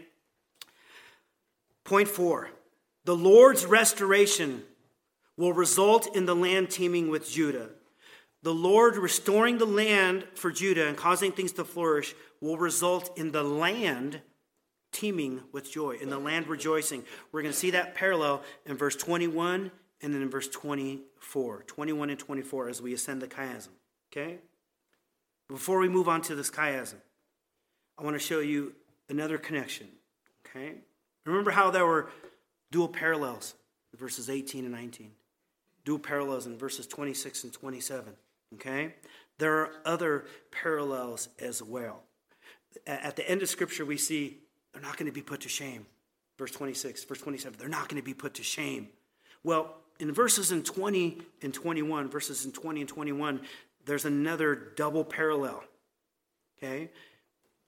[1.84, 2.50] Point four
[3.04, 4.62] the Lord's restoration
[5.36, 7.70] will result in the land teeming with Judah.
[8.42, 13.32] The Lord restoring the land for Judah and causing things to flourish will result in
[13.32, 14.22] the land
[14.92, 17.04] teeming with joy, in the land rejoicing.
[17.30, 19.70] We're going to see that parallel in verse 21
[20.02, 21.64] and then in verse 24.
[21.66, 23.68] 21 and 24 as we ascend the chiasm.
[24.10, 24.38] Okay?
[25.48, 26.96] Before we move on to this chiasm,
[27.98, 28.74] I want to show you
[29.08, 29.88] another connection.
[30.46, 30.76] Okay?
[31.26, 32.10] Remember how there were
[32.70, 33.54] dual parallels
[33.96, 35.10] verses 18 and 19,
[35.84, 38.14] dual parallels in verses 26 and 27.
[38.54, 38.94] Okay?
[39.38, 42.02] There are other parallels as well.
[42.86, 44.38] At the end of Scripture, we see
[44.72, 45.86] they're not going to be put to shame.
[46.38, 48.88] Verse 26, verse 27, they're not going to be put to shame.
[49.42, 53.40] Well, in verses in 20 and 21, verses in 20 and 21,
[53.84, 55.62] there's another double parallel.
[56.58, 56.90] Okay?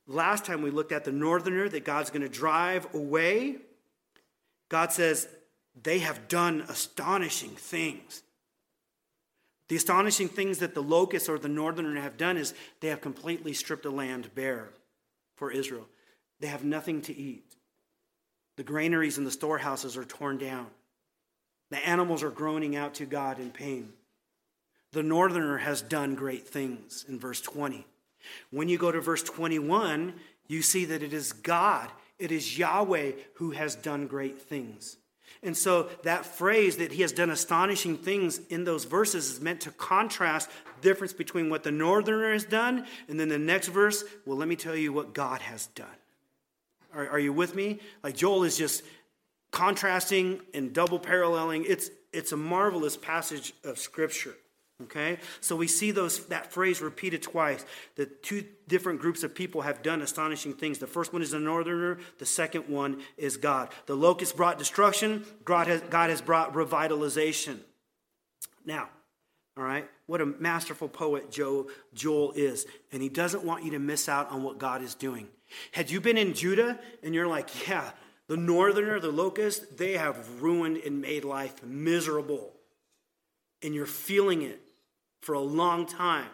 [0.07, 3.57] Last time we looked at the northerner that God's going to drive away.
[4.69, 5.29] God says,
[5.83, 8.23] they have done astonishing things.
[9.69, 13.53] The astonishing things that the locusts or the northerner have done is they have completely
[13.53, 14.71] stripped the land bare
[15.37, 15.87] for Israel.
[16.41, 17.57] They have nothing to eat.
[18.57, 20.67] The granaries and the storehouses are torn down.
[21.71, 23.93] The animals are groaning out to God in pain.
[24.93, 27.87] The northerner has done great things in verse 20.
[28.51, 30.15] When you go to verse 21,
[30.49, 34.99] you see that it is God, it is Yahweh who has done great things.
[35.43, 39.61] And so that phrase that he has done astonishing things in those verses is meant
[39.63, 40.49] to contrast
[40.83, 44.57] difference between what the northerner has done and then the next verse, well, let me
[44.57, 45.87] tell you what God has done.
[46.95, 47.81] Are, are you with me?
[48.03, 48.83] Like Joel is just
[49.51, 51.65] contrasting and double paralleling.
[51.67, 54.35] It's, it's a marvelous passage of scripture.
[54.85, 55.19] Okay?
[55.41, 57.65] So we see those that phrase repeated twice.
[57.97, 60.79] The two different groups of people have done astonishing things.
[60.79, 63.71] The first one is the northerner, the second one is God.
[63.87, 67.59] The locust brought destruction, God has, God has brought revitalization.
[68.65, 68.89] Now,
[69.57, 72.67] all right, what a masterful poet Joe, Joel is.
[72.91, 75.29] And he doesn't want you to miss out on what God is doing.
[75.73, 77.91] Had you been in Judah and you're like, yeah,
[78.29, 82.55] the northerner, the locust, they have ruined and made life miserable.
[83.63, 84.61] And you're feeling it
[85.23, 86.29] for a long time.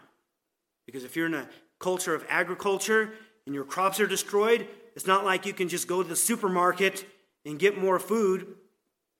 [0.84, 1.48] Because if you're in a
[1.78, 3.12] culture of agriculture
[3.46, 7.06] and your crops are destroyed, it's not like you can just go to the supermarket
[7.44, 8.56] and get more food.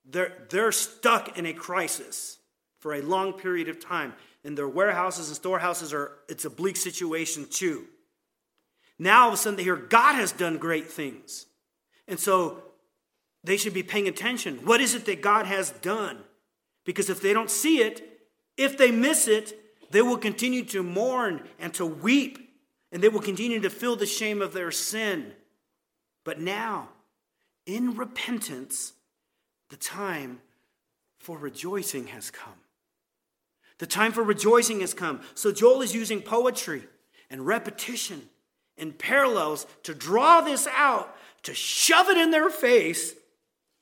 [0.04, 2.38] They're, they're stuck in a crisis
[2.80, 4.14] for a long period of time.
[4.44, 7.84] And their warehouses and storehouses are, it's a bleak situation too.
[8.98, 11.46] Now all of a sudden they hear God has done great things.
[12.06, 12.62] And so
[13.44, 14.64] they should be paying attention.
[14.64, 16.18] What is it that God has done?
[16.84, 18.20] Because if they don't see it,
[18.56, 19.57] if they miss it,
[19.90, 22.50] they will continue to mourn and to weep,
[22.92, 25.32] and they will continue to feel the shame of their sin.
[26.24, 26.90] But now,
[27.66, 28.92] in repentance,
[29.70, 30.40] the time
[31.18, 32.54] for rejoicing has come.
[33.78, 35.20] The time for rejoicing has come.
[35.34, 36.84] So Joel is using poetry
[37.30, 38.28] and repetition
[38.76, 43.14] and parallels to draw this out, to shove it in their face,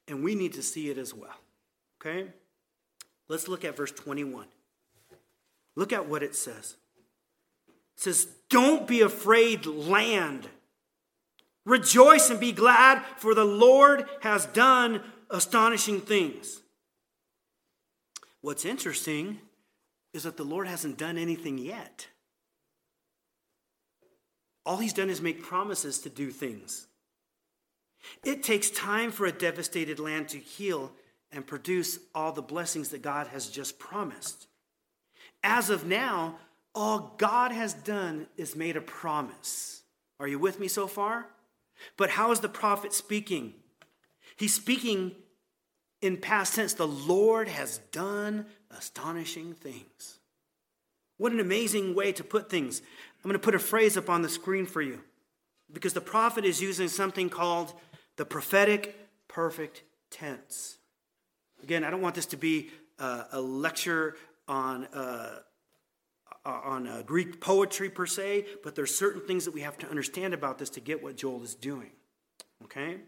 [0.08, 1.40] and we need to see it as well.
[2.00, 2.28] Okay?
[3.28, 4.46] Let's look at verse 21.
[5.76, 6.76] Look at what it says.
[7.68, 10.48] It says, Don't be afraid, land.
[11.64, 16.60] Rejoice and be glad, for the Lord has done astonishing things.
[18.40, 19.40] What's interesting
[20.12, 22.06] is that the Lord hasn't done anything yet.
[24.64, 26.86] All he's done is make promises to do things.
[28.24, 30.92] It takes time for a devastated land to heal
[31.32, 34.46] and produce all the blessings that God has just promised.
[35.48, 36.38] As of now,
[36.74, 39.82] all God has done is made a promise.
[40.18, 41.28] Are you with me so far?
[41.96, 43.54] But how is the prophet speaking?
[44.36, 45.12] He's speaking
[46.02, 50.18] in past tense, the Lord has done astonishing things.
[51.16, 52.82] What an amazing way to put things.
[53.24, 55.00] I'm going to put a phrase up on the screen for you
[55.72, 57.72] because the prophet is using something called
[58.16, 58.96] the prophetic
[59.28, 60.76] perfect tense.
[61.62, 64.16] Again, I don't want this to be a lecture
[64.48, 65.40] on, uh,
[66.44, 70.34] on uh, Greek poetry per se, but there's certain things that we have to understand
[70.34, 71.90] about this to get what Joel is doing.
[72.64, 72.98] Okay?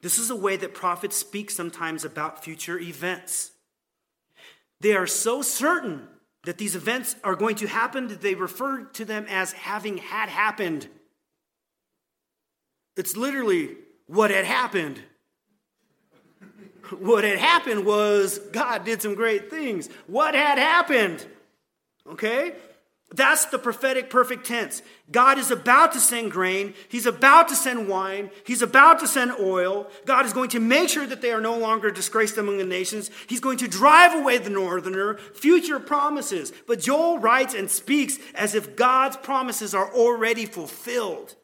[0.00, 3.52] This is a way that prophets speak sometimes about future events.
[4.80, 6.08] They are so certain
[6.44, 10.28] that these events are going to happen that they refer to them as having had
[10.28, 10.88] happened.
[12.96, 15.00] It's literally what had happened.
[17.00, 19.88] What had happened was God did some great things.
[20.06, 21.26] What had happened?
[22.06, 22.54] Okay?
[23.14, 24.80] That's the prophetic perfect tense.
[25.10, 26.72] God is about to send grain.
[26.88, 28.30] He's about to send wine.
[28.44, 29.90] He's about to send oil.
[30.06, 33.10] God is going to make sure that they are no longer disgraced among the nations.
[33.26, 35.18] He's going to drive away the northerner.
[35.34, 36.52] Future promises.
[36.66, 41.36] But Joel writes and speaks as if God's promises are already fulfilled.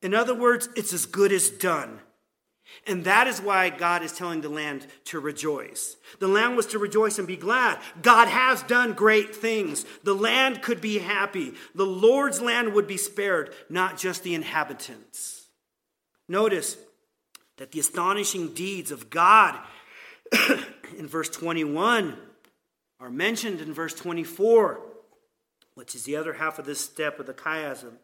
[0.00, 2.00] In other words, it's as good as done.
[2.86, 5.96] And that is why God is telling the land to rejoice.
[6.18, 7.78] The land was to rejoice and be glad.
[8.02, 9.84] God has done great things.
[10.02, 11.54] The land could be happy.
[11.74, 15.46] The Lord's land would be spared, not just the inhabitants.
[16.28, 16.76] Notice
[17.58, 19.58] that the astonishing deeds of God
[20.96, 22.16] in verse 21
[22.98, 24.80] are mentioned in verse 24,
[25.74, 27.94] which is the other half of this step of the chiasm.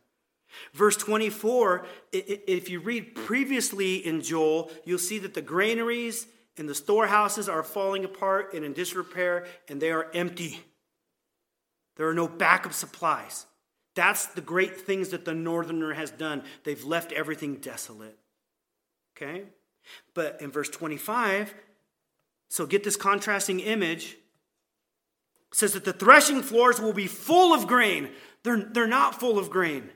[0.73, 6.75] Verse 24, if you read previously in Joel, you'll see that the granaries and the
[6.75, 10.61] storehouses are falling apart and in disrepair, and they are empty.
[11.97, 13.47] There are no backup supplies.
[13.95, 16.43] That's the great things that the northerner has done.
[16.65, 18.19] They've left everything desolate.
[19.17, 19.45] Okay?
[20.15, 21.55] But in verse 25,
[22.49, 24.17] so get this contrasting image,
[25.53, 28.11] says that the threshing floors will be full of grain.
[28.43, 29.91] They're, they're not full of grain.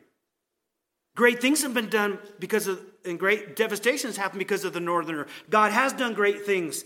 [1.17, 5.27] Great things have been done because of, and great devastations happened because of the northerner.
[5.49, 6.85] God has done great things.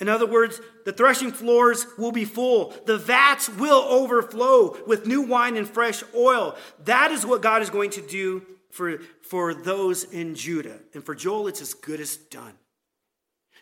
[0.00, 2.74] In other words, the threshing floors will be full.
[2.84, 6.56] The vats will overflow with new wine and fresh oil.
[6.84, 10.80] That is what God is going to do for, for those in Judah.
[10.94, 12.54] And for Joel, it's as good as done.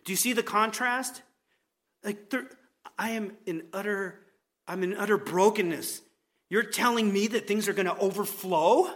[0.04, 1.22] Do you see the contrast?
[2.02, 2.48] Like there,
[2.98, 4.20] I am in utter,
[4.66, 6.00] I'm in utter brokenness.
[6.48, 8.90] You're telling me that things are going to overflow?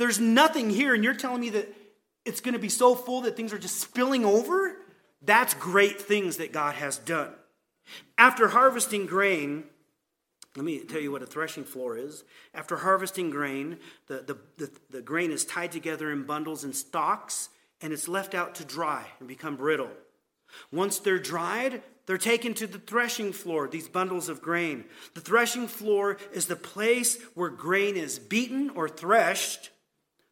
[0.00, 1.76] There's nothing here, and you're telling me that
[2.24, 4.78] it's going to be so full that things are just spilling over?
[5.20, 7.34] That's great things that God has done.
[8.16, 9.64] After harvesting grain,
[10.56, 12.24] let me tell you what a threshing floor is.
[12.54, 17.50] After harvesting grain, the, the, the, the, grain is tied together in bundles and stalks,
[17.82, 19.90] and it's left out to dry and become brittle.
[20.72, 24.86] Once they're dried, they're taken to the threshing floor, these bundles of grain.
[25.12, 29.68] The threshing floor is the place where grain is beaten or threshed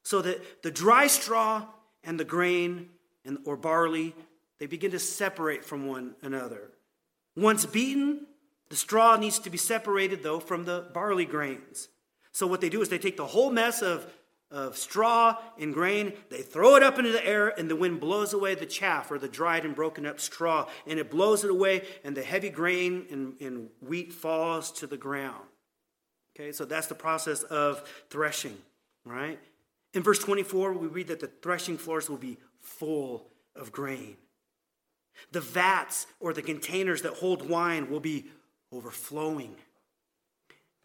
[0.09, 1.67] so that the dry straw
[2.03, 2.89] and the grain
[3.27, 4.15] and, or barley
[4.59, 6.71] they begin to separate from one another.
[7.37, 8.27] Once beaten
[8.71, 11.89] the straw needs to be separated though from the barley grains.
[12.33, 14.11] So what they do is they take the whole mess of,
[14.51, 18.33] of straw and grain they throw it up into the air and the wind blows
[18.33, 21.83] away the chaff or the dried and broken up straw and it blows it away
[22.03, 25.45] and the heavy grain and, and wheat falls to the ground.
[26.35, 28.57] Okay so that's the process of threshing
[29.05, 29.39] right
[29.99, 34.17] in verse 24, we read that the threshing floors will be full of grain.
[35.33, 38.27] The vats or the containers that hold wine will be
[38.71, 39.57] overflowing.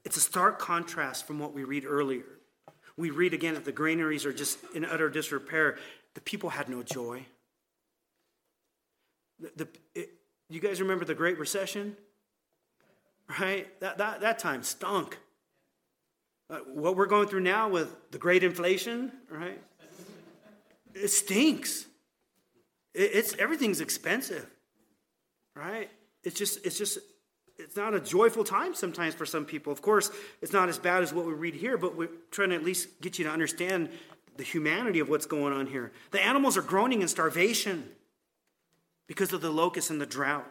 [0.03, 2.23] It's a stark contrast from what we read earlier.
[2.97, 5.77] We read again that the granaries are just in utter disrepair.
[6.15, 7.23] The people had no joy.
[9.39, 10.09] The, the it,
[10.49, 11.97] you guys remember the Great Recession?
[13.39, 13.79] Right?
[13.79, 15.19] That, that, that time stunk.
[16.49, 19.61] Uh, what we're going through now with the great inflation, right?
[20.93, 21.85] It stinks.
[22.93, 24.45] It, it's everything's expensive,
[25.55, 25.89] right?
[26.23, 26.99] It's just it's just
[27.57, 29.71] it's not a joyful time sometimes for some people.
[29.71, 32.55] Of course, it's not as bad as what we read here, but we're trying to
[32.55, 33.89] at least get you to understand
[34.35, 35.91] the humanity of what's going on here.
[36.11, 37.89] The animals are groaning in starvation
[39.07, 40.49] because of the locust and the drought.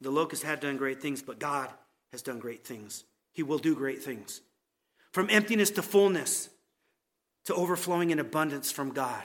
[0.00, 1.70] The locust had done great things, but God
[2.12, 3.04] has done great things.
[3.32, 4.40] He will do great things
[5.16, 6.50] from emptiness to fullness,
[7.46, 9.22] to overflowing in abundance from God.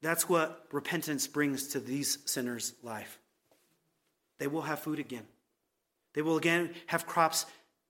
[0.00, 3.18] That's what repentance brings to these sinners' life.
[4.38, 5.26] They will have food again.
[6.14, 7.44] They will again have crops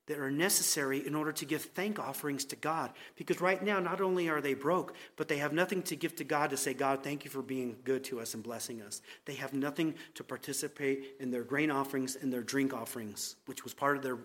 [0.07, 2.91] that are necessary in order to give thank offerings to God.
[3.15, 6.23] Because right now, not only are they broke, but they have nothing to give to
[6.23, 9.01] God to say, God, thank you for being good to us and blessing us.
[9.25, 13.73] They have nothing to participate in their grain offerings and their drink offerings, which was
[13.73, 14.19] part of their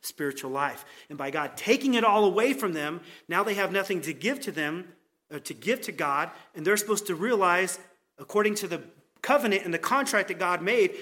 [0.00, 0.84] spiritual life.
[1.08, 4.40] And by God taking it all away from them, now they have nothing to give
[4.40, 4.88] to them,
[5.30, 7.78] or to give to God, and they're supposed to realize,
[8.18, 8.82] according to the
[9.22, 10.94] covenant and the contract that God made,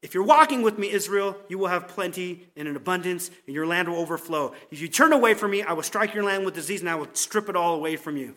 [0.00, 3.66] if you're walking with me, Israel, you will have plenty and an abundance, and your
[3.66, 4.54] land will overflow.
[4.70, 6.94] If you turn away from me, I will strike your land with disease, and I
[6.94, 8.36] will strip it all away from you.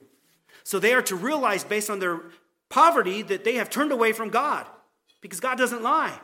[0.63, 2.21] So they are to realize, based on their
[2.69, 4.65] poverty, that they have turned away from God,
[5.21, 6.19] because God doesn't lie.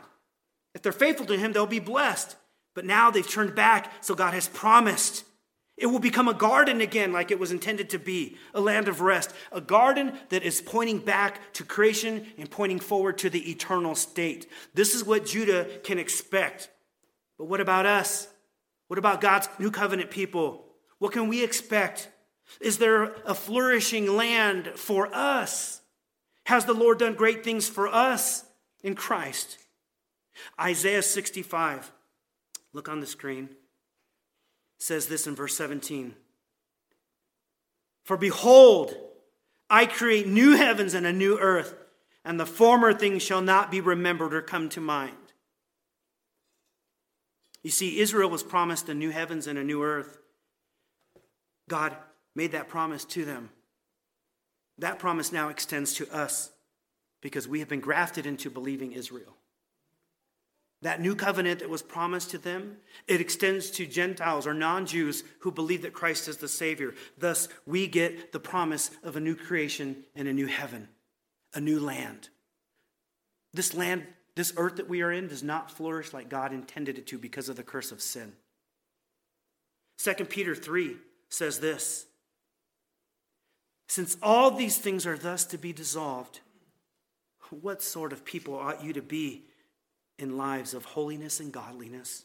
[0.74, 2.36] If they're faithful to Him, they'll be blessed.
[2.74, 5.24] But now they've turned back, so God has promised
[5.78, 9.00] it will become a garden again, like it was intended to be a land of
[9.00, 13.94] rest, a garden that is pointing back to creation and pointing forward to the eternal
[13.94, 14.50] state.
[14.74, 16.68] This is what Judah can expect.
[17.38, 18.28] But what about us?
[18.88, 20.64] What about God's new covenant people?
[20.98, 22.08] What can we expect?
[22.60, 25.80] Is there a flourishing land for us?
[26.46, 28.44] Has the Lord done great things for us
[28.82, 29.58] in Christ?
[30.60, 31.92] Isaiah 65.
[32.72, 33.50] Look on the screen
[34.78, 36.14] says this in verse 17
[38.04, 38.94] For behold,
[39.68, 41.74] I create new heavens and a new earth,
[42.24, 45.14] and the former things shall not be remembered or come to mind.
[47.62, 50.18] You see, Israel was promised a new heavens and a new earth.
[51.68, 51.96] God
[52.34, 53.50] made that promise to them.
[54.78, 56.50] That promise now extends to us
[57.20, 59.36] because we have been grafted into believing Israel.
[60.82, 62.76] That new covenant that was promised to them,
[63.08, 66.94] it extends to Gentiles or non Jews who believe that Christ is the Savior.
[67.16, 70.88] Thus, we get the promise of a new creation and a new heaven,
[71.52, 72.28] a new land.
[73.52, 74.06] This land,
[74.36, 77.48] this earth that we are in, does not flourish like God intended it to because
[77.48, 78.34] of the curse of sin.
[79.98, 80.96] 2 Peter 3
[81.28, 82.06] says this
[83.88, 86.38] Since all these things are thus to be dissolved,
[87.50, 89.44] what sort of people ought you to be?
[90.18, 92.24] In lives of holiness and godliness,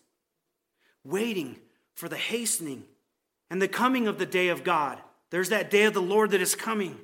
[1.03, 1.57] waiting
[1.93, 2.83] for the hastening
[3.49, 4.97] and the coming of the day of God.
[5.29, 6.97] There's that day of the Lord that is coming.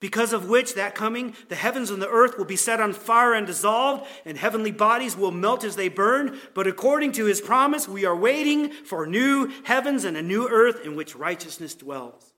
[0.00, 3.32] Because of which, that coming, the heavens and the earth will be set on fire
[3.32, 6.38] and dissolved, and heavenly bodies will melt as they burn.
[6.52, 10.84] But according to his promise, we are waiting for new heavens and a new earth
[10.84, 12.34] in which righteousness dwells.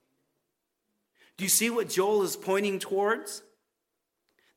[1.35, 3.43] Do you see what Joel is pointing towards?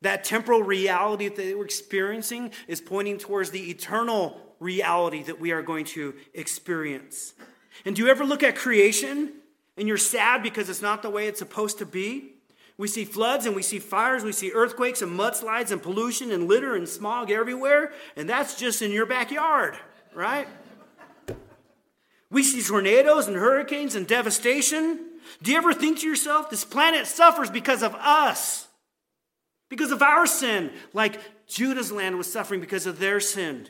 [0.01, 5.51] That temporal reality that they were experiencing is pointing towards the eternal reality that we
[5.51, 7.33] are going to experience.
[7.85, 9.33] And do you ever look at creation
[9.77, 12.33] and you're sad because it's not the way it's supposed to be?
[12.77, 16.47] We see floods and we see fires, we see earthquakes and mudslides and pollution and
[16.47, 19.77] litter and smog everywhere, and that's just in your backyard,
[20.15, 20.47] right?
[22.31, 24.99] We see tornadoes and hurricanes and devastation.
[25.43, 28.67] Do you ever think to yourself, this planet suffers because of us?
[29.71, 31.17] Because of our sin, like
[31.47, 33.69] Judah's land was suffering because of their sin.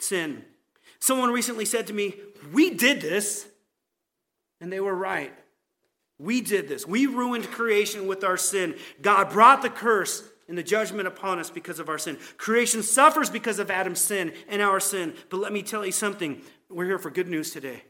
[0.00, 0.44] Sin.
[0.98, 2.20] Someone recently said to me,
[2.52, 3.46] "We did this."
[4.60, 5.32] And they were right.
[6.18, 6.84] We did this.
[6.84, 8.76] We ruined creation with our sin.
[9.00, 12.18] God brought the curse and the judgment upon us because of our sin.
[12.36, 15.14] Creation suffers because of Adam's sin and our sin.
[15.30, 16.42] But let me tell you something.
[16.68, 17.84] We're here for good news today.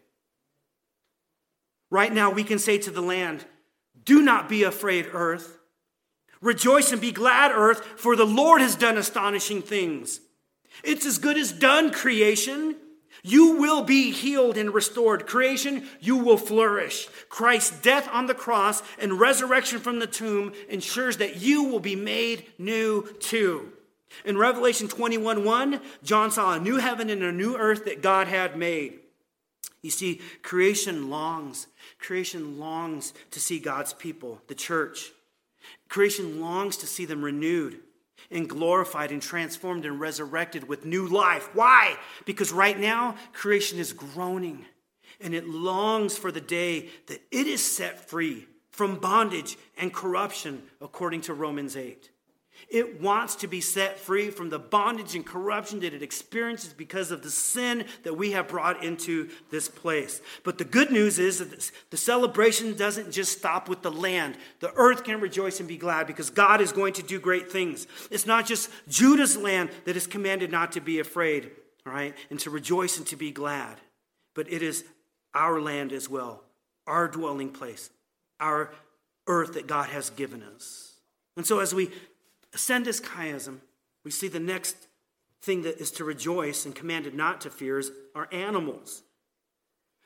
[1.90, 3.46] Right now, we can say to the land,
[4.05, 5.58] Do not be afraid, earth.
[6.41, 10.20] Rejoice and be glad, earth, for the Lord has done astonishing things.
[10.84, 12.76] It's as good as done, creation.
[13.22, 15.26] You will be healed and restored.
[15.26, 17.09] Creation, you will flourish.
[17.28, 21.97] Christ's death on the cross and resurrection from the tomb ensures that you will be
[21.97, 23.72] made new too.
[24.24, 28.28] In Revelation 21 1, John saw a new heaven and a new earth that God
[28.28, 29.01] had made.
[29.82, 31.66] You see, creation longs.
[31.99, 35.12] Creation longs to see God's people, the church.
[35.89, 37.81] Creation longs to see them renewed
[38.31, 41.49] and glorified and transformed and resurrected with new life.
[41.55, 41.97] Why?
[42.25, 44.66] Because right now, creation is groaning
[45.21, 50.62] and it longs for the day that it is set free from bondage and corruption,
[50.81, 52.11] according to Romans 8.
[52.71, 57.11] It wants to be set free from the bondage and corruption that it experiences because
[57.11, 60.21] of the sin that we have brought into this place.
[60.45, 64.37] But the good news is that the celebration doesn't just stop with the land.
[64.61, 67.87] The earth can rejoice and be glad because God is going to do great things.
[68.11, 71.51] It's not just Judah's land that is commanded not to be afraid,
[71.87, 73.79] all right, and to rejoice and to be glad,
[74.35, 74.85] but it is
[75.35, 76.43] our land as well,
[76.87, 77.89] our dwelling place,
[78.41, 78.75] our
[79.27, 80.97] earth that God has given us.
[81.35, 81.91] And so as we
[82.55, 83.59] ascend as chiasm,
[84.05, 84.88] we see the next
[85.42, 89.03] thing that is to rejoice and commanded not to fear is our animals.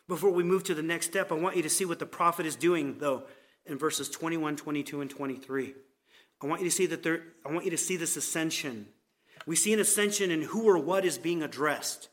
[0.09, 2.45] Before we move to the next step, I want you to see what the prophet
[2.45, 3.25] is doing, though,
[3.67, 5.75] in verses 21, 22, and 23.
[6.43, 8.89] I want you to see that there, I want you to see this ascension.
[9.47, 12.09] We see an ascension in who or what is being addressed.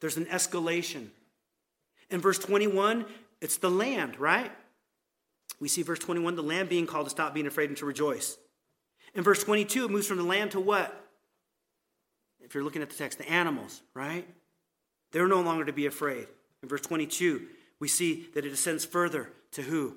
[0.00, 1.08] There's an escalation.
[2.10, 3.04] In verse 21,
[3.40, 4.52] it's the land, right?
[5.60, 8.38] We see verse 21, the land being called to stop being afraid and to rejoice.
[9.16, 10.94] In verse 22, it moves from the land to what?
[12.40, 14.28] If you're looking at the text, the animals, right?
[15.10, 16.28] They're no longer to be afraid.
[16.62, 17.46] In verse 22,
[17.80, 19.96] we see that it ascends further to who?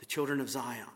[0.00, 0.86] The children of Zion.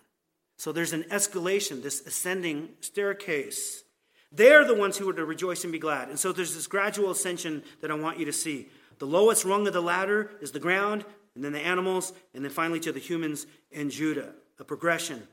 [0.59, 3.85] So there's an escalation, this ascending staircase.
[4.33, 6.09] They're the ones who are to rejoice and be glad.
[6.09, 8.69] And so there's this gradual ascension that I want you to see.
[8.99, 11.05] The lowest rung of the ladder is the ground,
[11.37, 14.33] and then the animals, and then finally to the humans and Judah.
[14.59, 15.27] A progression.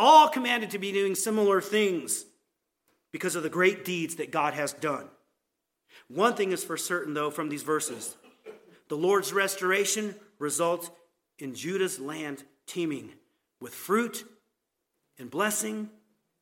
[0.00, 2.24] All commanded to be doing similar things
[3.12, 5.04] because of the great deeds that God has done.
[6.08, 8.16] One thing is for certain, though, from these verses
[8.88, 10.90] the Lord's restoration results
[11.38, 13.12] in Judah's land teeming
[13.60, 14.24] with fruit
[15.18, 15.90] and blessing,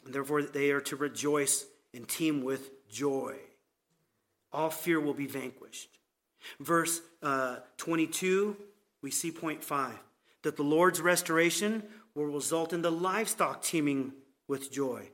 [0.05, 3.35] and therefore they are to rejoice and teem with joy.
[4.53, 5.91] All fear will be vanquished.
[6.61, 8.57] Verse uh, 22,
[9.03, 9.99] we see point 5
[10.43, 11.83] that the Lord's restoration
[12.19, 14.13] will result in the livestock teeming
[14.49, 15.09] with joy.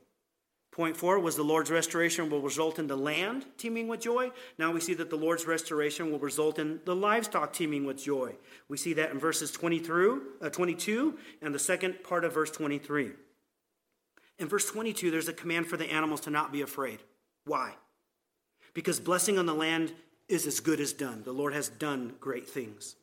[0.71, 4.31] Point four was the Lord's restoration will result in the land teeming with joy.
[4.57, 8.35] Now we see that the Lord's restoration will result in the livestock teeming with joy.
[8.67, 12.51] We see that in verses 20 through, uh, 22 and the second part of verse
[12.51, 13.11] 23.
[14.37, 16.99] In verse 22, there's a command for the animals to not be afraid.
[17.45, 17.75] Why?
[18.73, 19.93] Because blessing on the land
[20.27, 21.23] is as good as done.
[21.23, 22.97] The Lord has done great things.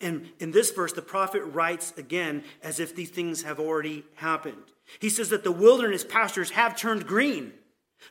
[0.00, 4.62] And in this verse, the prophet writes again as if these things have already happened.
[5.00, 7.52] He says that the wilderness pastures have turned green.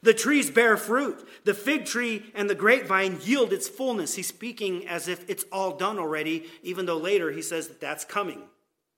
[0.02, 1.28] The trees bear fruit.
[1.44, 4.16] The fig tree and the grapevine yield its fullness.
[4.16, 8.06] He's speaking as if it's all done already, even though later he says that that's
[8.06, 8.42] coming.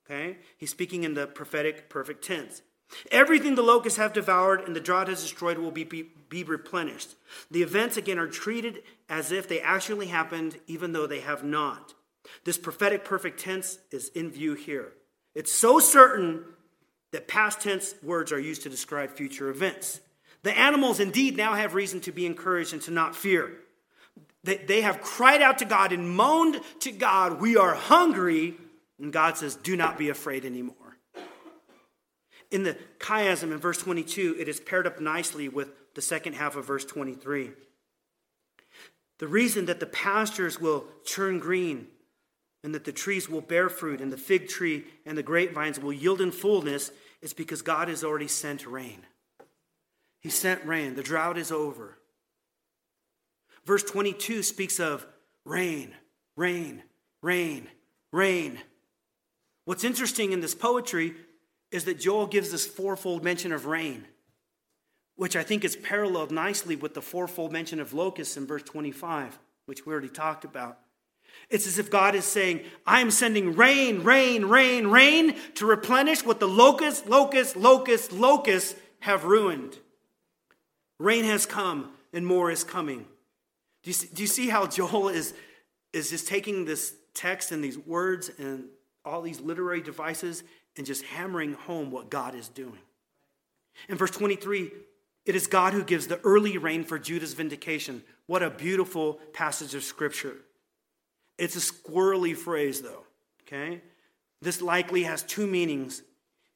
[0.06, 0.38] Okay?
[0.58, 2.62] He's speaking in the prophetic perfect tense.
[3.12, 7.16] Everything the locusts have devoured and the drought has destroyed will be, be, be replenished.
[7.50, 11.95] The events, again, are treated as if they actually happened, even though they have not.
[12.44, 14.94] This prophetic perfect tense is in view here.
[15.34, 16.44] It's so certain
[17.12, 20.00] that past tense words are used to describe future events.
[20.44, 23.52] The animals indeed now have reason to be encouraged and to not fear.
[24.44, 28.56] They, have cried out to God and moaned to God, We are hungry.
[29.00, 30.76] And God says, Do not be afraid anymore.
[32.52, 36.56] In the chiasm in verse 22, it is paired up nicely with the second half
[36.56, 37.52] of verse 23.
[39.18, 41.88] The reason that the pastures will turn green
[42.66, 45.94] and that the trees will bear fruit, and the fig tree and the grapevines will
[45.94, 46.90] yield in fullness,
[47.22, 49.06] is because God has already sent rain.
[50.20, 50.96] He sent rain.
[50.96, 52.00] The drought is over.
[53.66, 55.06] Verse 22 speaks of
[55.46, 55.94] rain,
[56.36, 56.82] rain,
[57.22, 57.68] rain,
[58.12, 58.58] rain.
[59.66, 61.14] What's interesting in this poetry
[61.70, 64.08] is that Joel gives this fourfold mention of rain,
[65.16, 69.38] which I think is paralleled nicely with the fourfold mention of locusts in verse 25,
[69.68, 70.80] which we already talked about.
[71.50, 76.26] It's as if God is saying, I am sending rain, rain, rain, rain to replenish
[76.26, 79.78] what the locusts, locusts, locusts, locusts have ruined.
[81.00, 83.06] Rain has come and more is coming.
[83.84, 85.34] Do you see, do you see how Joel is,
[85.94, 88.66] is just taking this text and these words and
[89.04, 90.44] all these literary devices
[90.78, 92.80] and just hammering home what God is doing?
[93.90, 94.72] In verse 23,
[95.26, 98.04] it is God who gives the early rain for Judah's vindication.
[98.26, 100.38] What a beautiful passage of scripture.
[101.38, 103.04] It's a squirrely phrase, though,
[103.44, 103.82] okay?
[104.42, 106.02] This likely has two meanings,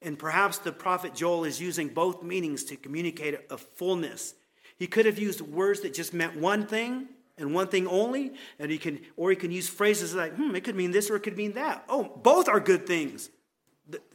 [0.02, 4.36] and perhaps the prophet Joel is using both meanings to communicate a fullness.
[4.78, 7.08] He could have used words that just meant one thing
[7.38, 10.64] and one thing only, and he can, or he can use phrases like, hmm, it
[10.64, 11.84] could mean this or it could mean that.
[11.90, 13.30] Oh, both are good things.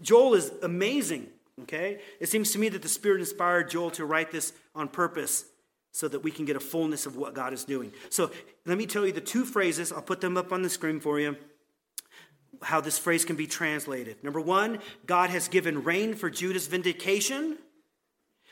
[0.00, 1.28] Joel is amazing,
[1.62, 2.00] okay?
[2.20, 5.44] It seems to me that the Spirit inspired Joel to write this on purpose
[5.94, 7.92] so that we can get a fullness of what God is doing.
[8.10, 8.32] So
[8.66, 11.20] let me tell you the two phrases, I'll put them up on the screen for
[11.20, 11.36] you,
[12.62, 14.16] how this phrase can be translated.
[14.24, 17.58] Number one, God has given rain for Judah's vindication,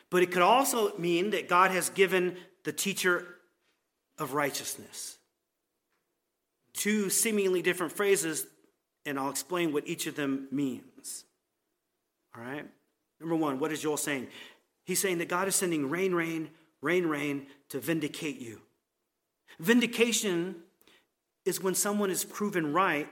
[0.09, 3.26] but it could also mean that God has given the teacher
[4.18, 5.18] of righteousness.
[6.74, 8.47] Two seemingly different phrases,
[9.05, 11.24] and I'll explain what each of them means.
[12.36, 12.64] All right?
[13.18, 14.28] Number one, what is Joel saying?
[14.84, 16.49] He's saying that God is sending rain, rain
[16.83, 18.61] rain, rain, to vindicate you.
[19.59, 20.57] Vindication
[21.45, 23.09] is when someone is proven right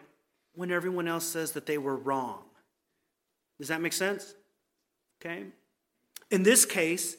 [0.55, 2.43] when everyone else says that they were wrong.
[3.59, 4.35] Does that make sense?
[5.21, 5.45] Okay.
[6.31, 7.17] In this case,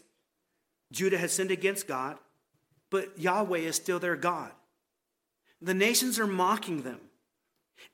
[0.91, 2.17] Judah has sinned against God,
[2.89, 4.51] but Yahweh is still their God.
[5.61, 6.99] The nations are mocking them.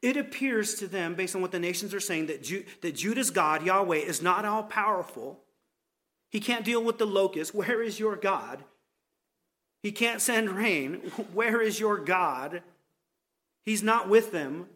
[0.02, 3.30] It appears to them, based on what the nations are saying, that, Ju- that Judah's
[3.30, 5.40] God, Yahweh, is not all powerful.
[6.30, 7.56] He can't deal with the locust.
[7.56, 8.64] Where is your God?
[9.82, 10.96] He can't send rain.
[11.34, 12.62] Where is your God?
[13.64, 14.68] He's not with them.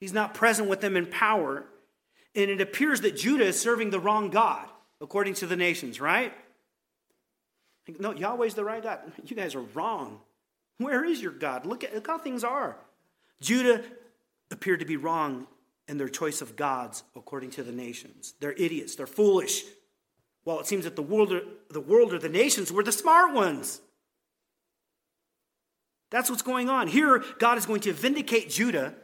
[0.00, 1.64] He's not present with them in power.
[2.34, 4.66] And it appears that Judah is serving the wrong God,
[5.00, 6.32] according to the nations, right?
[7.98, 9.00] No, Yahweh's the right God.
[9.24, 10.20] You guys are wrong.
[10.78, 11.66] Where is your God?
[11.66, 12.76] Look at look how things are.
[13.40, 13.82] Judah
[14.50, 15.46] appeared to be wrong
[15.88, 18.34] in their choice of gods according to the nations.
[18.40, 19.64] They're idiots, they're foolish.
[20.44, 21.32] While it seems that the world,
[21.70, 23.80] the world or the nations were the smart ones.
[26.10, 26.88] That's what's going on.
[26.88, 28.94] Here, God is going to vindicate Judah,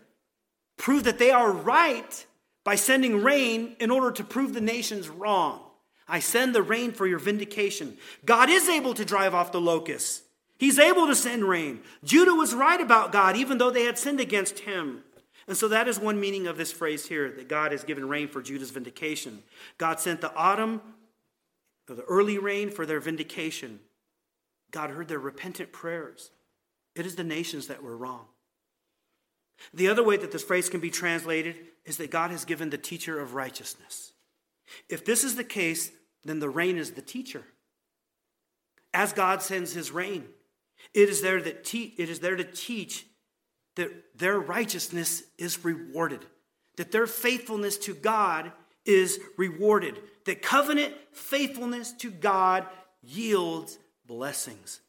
[0.77, 2.27] prove that they are right
[2.65, 5.61] by sending rain in order to prove the nations wrong.
[6.07, 7.97] I send the rain for your vindication.
[8.25, 10.23] God is able to drive off the locusts.
[10.59, 11.81] He's able to send rain.
[12.03, 15.03] Judah was right about God, even though they had sinned against him.
[15.47, 18.29] And so that is one meaning of this phrase here that God has given rain
[18.29, 19.43] for Judah's vindication.
[19.79, 20.98] God sent the autumn, or
[21.95, 23.81] the early rain for their vindication.
[24.71, 26.31] God heard their repentant prayers.
[26.95, 28.27] It is the nations that were wrong.
[29.75, 32.79] The other way that this phrase can be translated is that God has given the
[32.79, 34.13] teacher of righteousness.
[34.89, 35.91] If this is the case,
[36.25, 37.45] then the rain is the teacher.
[38.93, 40.25] As God sends his rain,
[40.95, 43.07] it is there, that te- it is there to teach
[43.77, 46.25] that their righteousness is rewarded,
[46.77, 48.53] that their faithfulness to God
[48.85, 52.67] is rewarded, that covenant faithfulness to God
[53.03, 54.81] yields blessings.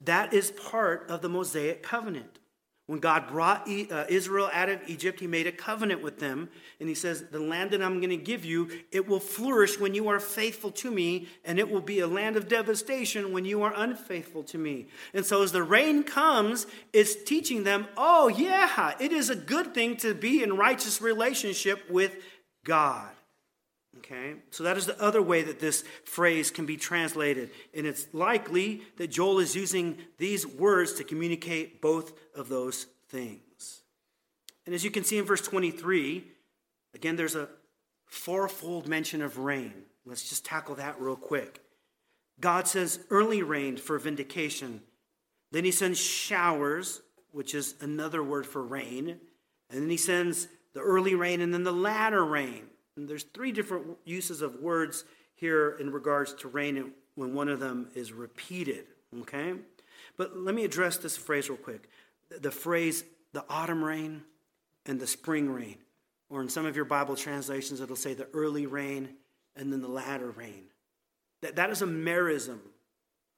[0.00, 2.38] That is part of the Mosaic covenant.
[2.86, 6.48] When God brought uh, Israel out of Egypt, he made a covenant with them.
[6.80, 9.94] And he says, The land that I'm going to give you, it will flourish when
[9.94, 13.62] you are faithful to me, and it will be a land of devastation when you
[13.62, 14.86] are unfaithful to me.
[15.12, 19.74] And so as the rain comes, it's teaching them, oh, yeah, it is a good
[19.74, 22.16] thing to be in righteous relationship with
[22.64, 23.10] God.
[23.96, 24.34] Okay?
[24.50, 27.50] So that is the other way that this phrase can be translated.
[27.74, 33.82] And it's likely that Joel is using these words to communicate both of those things.
[34.66, 36.24] And as you can see in verse 23,
[36.94, 37.48] again, there's a
[38.06, 39.72] fourfold mention of rain.
[40.04, 41.60] Let's just tackle that real quick.
[42.40, 44.82] God says early rain for vindication.
[45.50, 47.00] Then he sends showers,
[47.32, 49.18] which is another word for rain.
[49.70, 52.66] And then he sends the early rain and then the latter rain.
[52.98, 55.04] And there's three different uses of words
[55.36, 58.86] here in regards to rain when one of them is repeated,
[59.20, 59.54] okay?
[60.16, 61.88] But let me address this phrase real quick.
[62.28, 64.24] The phrase, the autumn rain
[64.84, 65.76] and the spring rain.
[66.28, 69.10] Or in some of your Bible translations, it'll say the early rain
[69.54, 70.64] and then the latter rain.
[71.42, 72.58] That, that is a merism,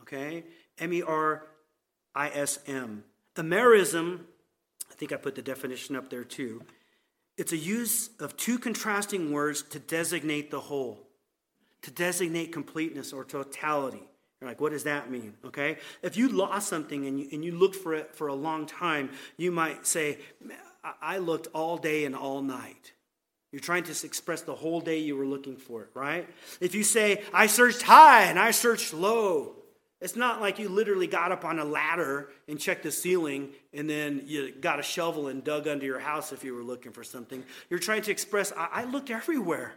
[0.00, 0.44] okay?
[0.78, 1.46] M E R
[2.14, 3.04] I S M.
[3.34, 4.20] The merism,
[4.90, 6.62] I think I put the definition up there too,
[7.40, 11.08] it's a use of two contrasting words to designate the whole,
[11.80, 14.02] to designate completeness or totality.
[14.40, 15.32] You're like, what does that mean?
[15.46, 15.78] Okay?
[16.02, 19.08] If you lost something and you, and you looked for it for a long time,
[19.38, 20.18] you might say,
[21.00, 22.92] I looked all day and all night.
[23.52, 26.28] You're trying to express the whole day you were looking for it, right?
[26.60, 29.56] If you say, I searched high and I searched low,
[30.00, 33.88] it's not like you literally got up on a ladder and checked the ceiling and
[33.88, 37.04] then you got a shovel and dug under your house if you were looking for
[37.04, 37.44] something.
[37.68, 39.74] You're trying to express, I, I looked everywhere.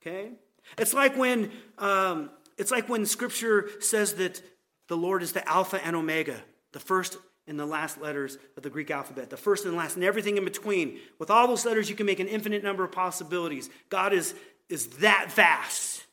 [0.00, 0.30] Okay?
[0.78, 4.40] It's like when um, it's like when Scripture says that
[4.88, 6.40] the Lord is the Alpha and Omega,
[6.72, 10.04] the first and the last letters of the Greek alphabet, the first and last, and
[10.04, 10.98] everything in between.
[11.18, 13.68] With all those letters, you can make an infinite number of possibilities.
[13.90, 14.34] God is,
[14.68, 16.04] is that vast.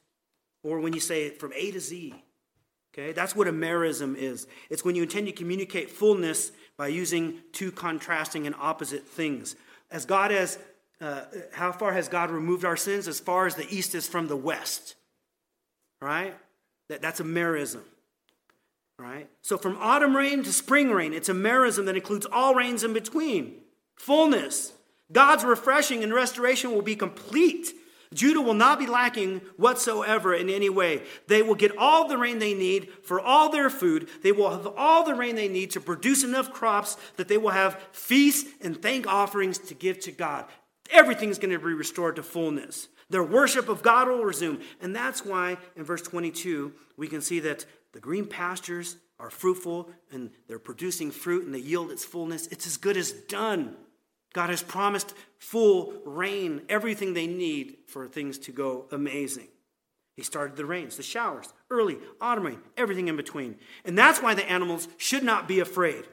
[0.63, 2.13] Or when you say it from A to Z,
[2.93, 4.47] Okay, that's what a merism is.
[4.69, 9.55] It's when you intend to communicate fullness by using two contrasting and opposite things.
[9.89, 10.59] As God has,
[10.99, 11.21] uh,
[11.53, 13.07] how far has God removed our sins?
[13.07, 14.95] As far as the east is from the west.
[16.01, 16.35] Right?
[16.89, 17.81] That, that's a merism.
[18.99, 19.29] Right?
[19.41, 22.91] So from autumn rain to spring rain, it's a merism that includes all rains in
[22.91, 23.61] between.
[23.95, 24.73] Fullness.
[25.11, 27.73] God's refreshing and restoration will be complete
[28.13, 31.03] Judah will not be lacking whatsoever in any way.
[31.27, 34.09] They will get all the rain they need for all their food.
[34.21, 37.51] They will have all the rain they need to produce enough crops that they will
[37.51, 40.45] have feasts and thank offerings to give to God.
[40.89, 42.89] Everything's going to be restored to fullness.
[43.09, 44.59] Their worship of God will resume.
[44.81, 49.89] And that's why in verse 22, we can see that the green pastures are fruitful
[50.11, 52.47] and they're producing fruit and they yield its fullness.
[52.47, 53.75] It's as good as done.
[54.33, 59.47] God has promised full rain, everything they need for things to go amazing.
[60.15, 63.57] He started the rains, the showers, early, autumn rain, everything in between.
[63.85, 66.05] And that's why the animals should not be afraid.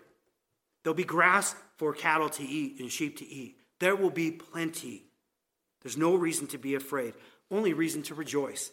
[0.83, 3.57] There'll be grass for cattle to eat and sheep to eat.
[3.81, 5.05] There will be plenty.
[5.83, 7.15] There's no reason to be afraid,
[7.51, 8.73] only reason to rejoice.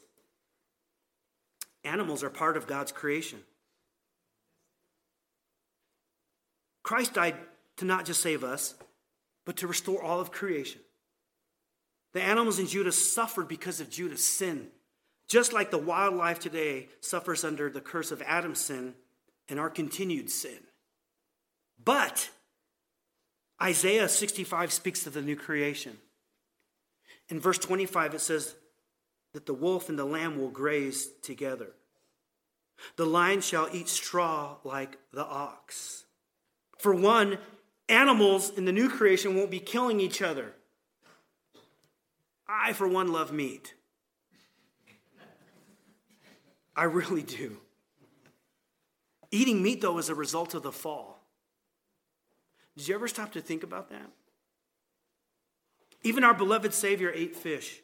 [1.83, 3.39] Animals are part of God's creation.
[6.81, 7.35] Christ died
[7.77, 8.75] to not just save us,
[9.45, 10.81] but to restore all of creation.
[12.13, 14.67] The animals in Judah suffered because of Judah's sin,
[15.27, 18.95] just like the wildlife today suffers under the curse of Adam's sin
[19.49, 20.59] and our continued sin.
[21.83, 22.29] But
[23.61, 25.97] Isaiah 65 speaks of the new creation.
[27.29, 28.55] In verse 25, it says
[29.33, 31.71] that the wolf and the lamb will graze together.
[32.97, 36.05] The lion shall eat straw like the ox.
[36.79, 37.37] For one,
[37.89, 40.53] animals in the new creation won't be killing each other.
[42.47, 43.73] I, for one, love meat.
[46.75, 47.57] I really do.
[49.31, 51.21] Eating meat, though, is a result of the fall.
[52.77, 54.09] Did you ever stop to think about that?
[56.03, 57.81] Even our beloved Savior ate fish.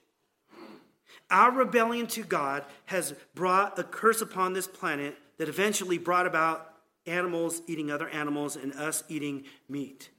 [1.29, 6.70] Our rebellion to God has brought a curse upon this planet that eventually brought about
[7.05, 10.09] animals eating other animals and us eating meat.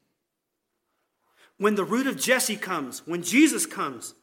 [1.58, 4.14] When the root of Jesse comes, when Jesus comes,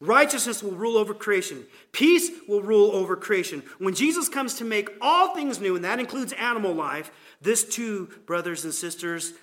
[0.00, 3.62] righteousness will rule over creation, peace will rule over creation.
[3.78, 7.10] When Jesus comes to make all things new, and that includes animal life,
[7.40, 9.34] this too, brothers and sisters,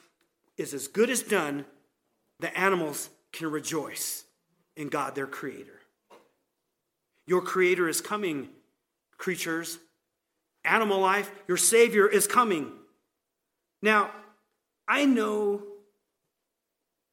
[0.57, 1.65] is as good as done.
[2.39, 4.25] The animals can rejoice
[4.75, 5.79] in God, their creator.
[7.25, 8.49] Your creator is coming,
[9.17, 9.77] creatures.
[10.65, 12.71] Animal life, your savior is coming.
[13.81, 14.11] Now,
[14.87, 15.61] I know,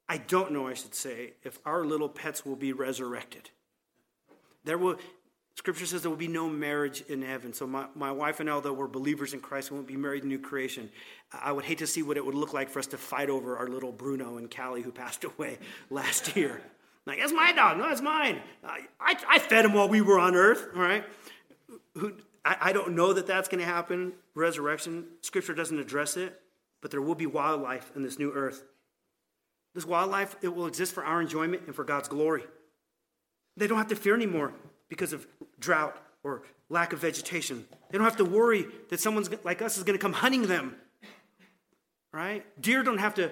[0.09, 3.51] I don't know, I should say, if our little pets will be resurrected.
[4.65, 4.97] There will,
[5.55, 7.53] Scripture says there will be no marriage in heaven.
[7.53, 10.23] So my, my wife and I, although we're believers in Christ, we won't be married
[10.23, 10.91] in new creation.
[11.33, 13.57] I would hate to see what it would look like for us to fight over
[13.57, 15.59] our little Bruno and Callie who passed away
[15.91, 16.63] last year.
[17.07, 17.79] Like, that's my dog.
[17.79, 18.41] No, that's mine.
[18.65, 21.05] I, I fed him while we were on earth, all right?
[21.97, 22.13] Who,
[22.45, 25.05] I, I don't know that that's going to happen, resurrection.
[25.21, 26.41] Scripture doesn't address it,
[26.81, 28.65] but there will be wildlife in this new earth.
[29.75, 32.45] This wildlife, it will exist for our enjoyment and for God's glory.
[33.57, 34.53] They don't have to fear anymore
[34.89, 35.27] because of
[35.59, 37.67] drought or lack of vegetation.
[37.91, 40.77] They don't have to worry that someone like us is going to come hunting them.
[42.13, 42.45] Right?
[42.61, 43.31] Deer don't have to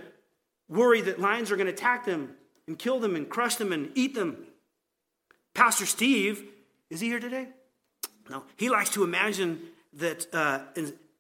[0.69, 2.37] worry that lions are going to attack them
[2.67, 4.47] and kill them and crush them and eat them.
[5.55, 6.45] Pastor Steve,
[6.91, 7.49] is he here today?
[8.31, 8.45] No.
[8.57, 9.61] He likes to imagine
[9.95, 10.61] that uh,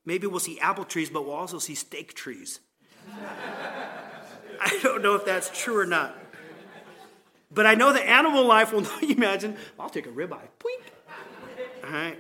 [0.04, 2.60] maybe we'll see apple trees, but we'll also see steak trees.
[4.60, 6.16] I don't know if that's true or not.
[7.50, 10.48] But I know the animal life will not imagine, I'll take a ribeye.
[10.58, 11.84] Poink.
[11.84, 12.18] All right.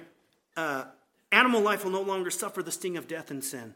[0.56, 0.84] Uh,
[1.30, 3.74] animal life will no longer suffer the sting of death and sin.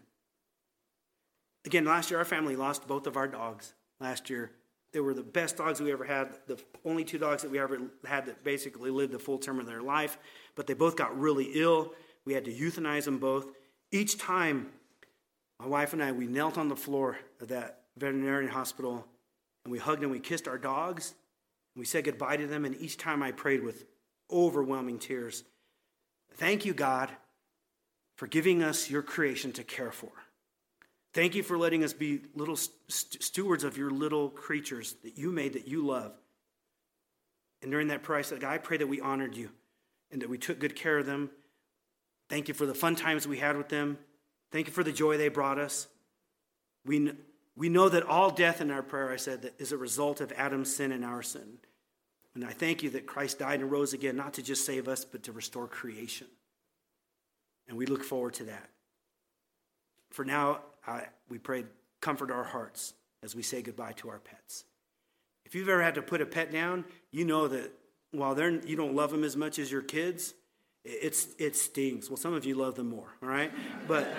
[1.65, 3.75] Again, last year our family lost both of our dogs.
[4.01, 4.51] Last year,
[4.93, 6.29] they were the best dogs we ever had.
[6.47, 9.67] The only two dogs that we ever had that basically lived the full term of
[9.67, 10.19] their life.
[10.55, 11.95] But they both got really ill.
[12.25, 13.47] We had to euthanize them both.
[13.91, 14.69] Each time,
[15.59, 19.07] my wife and I, we knelt on the floor of that veterinarian hospital
[19.65, 21.15] and we hugged and we kissed our dogs.
[21.77, 22.65] We said goodbye to them.
[22.65, 23.85] And each time I prayed with
[24.31, 25.45] overwhelming tears
[26.37, 27.11] Thank you, God,
[28.17, 30.11] for giving us your creation to care for.
[31.13, 35.31] Thank you for letting us be little st- stewards of your little creatures that you
[35.31, 36.13] made, that you love.
[37.61, 39.51] And during that God, I pray that we honored you
[40.11, 41.31] and that we took good care of them.
[42.29, 43.99] Thank you for the fun times we had with them.
[44.51, 45.87] Thank you for the joy they brought us.
[46.85, 47.13] We,
[47.57, 50.33] we know that all death in our prayer, I said, that is a result of
[50.33, 51.59] Adam's sin and our sin.
[52.35, 55.05] And I thank you that Christ died and rose again, not to just save us,
[55.05, 56.27] but to restore creation.
[57.69, 58.71] And we look forward to that.
[60.11, 60.61] For now,
[61.29, 61.65] We pray,
[62.01, 64.65] comfort our hearts as we say goodbye to our pets.
[65.45, 67.73] If you've ever had to put a pet down, you know that
[68.11, 70.35] while they're, you don't love them as much as your kids,
[70.85, 72.11] it's, it stings.
[72.11, 73.53] Well, some of you love them more, all right?
[73.87, 74.13] But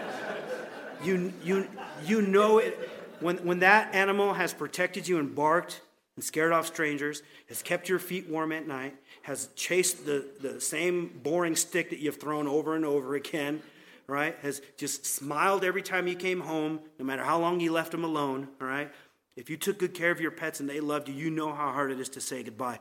[1.04, 1.68] you, you,
[2.06, 2.90] you know it.
[3.20, 5.82] When, when that animal has protected you and barked
[6.16, 10.62] and scared off strangers, has kept your feet warm at night, has chased the, the
[10.62, 13.62] same boring stick that you've thrown over and over again,
[14.08, 14.38] right?
[14.42, 18.04] Has just smiled every time you came home, no matter how long you left them
[18.04, 18.92] alone, all right?
[19.36, 21.72] If you took good care of your pets and they loved you, you know how
[21.72, 22.80] hard it is to say goodbye.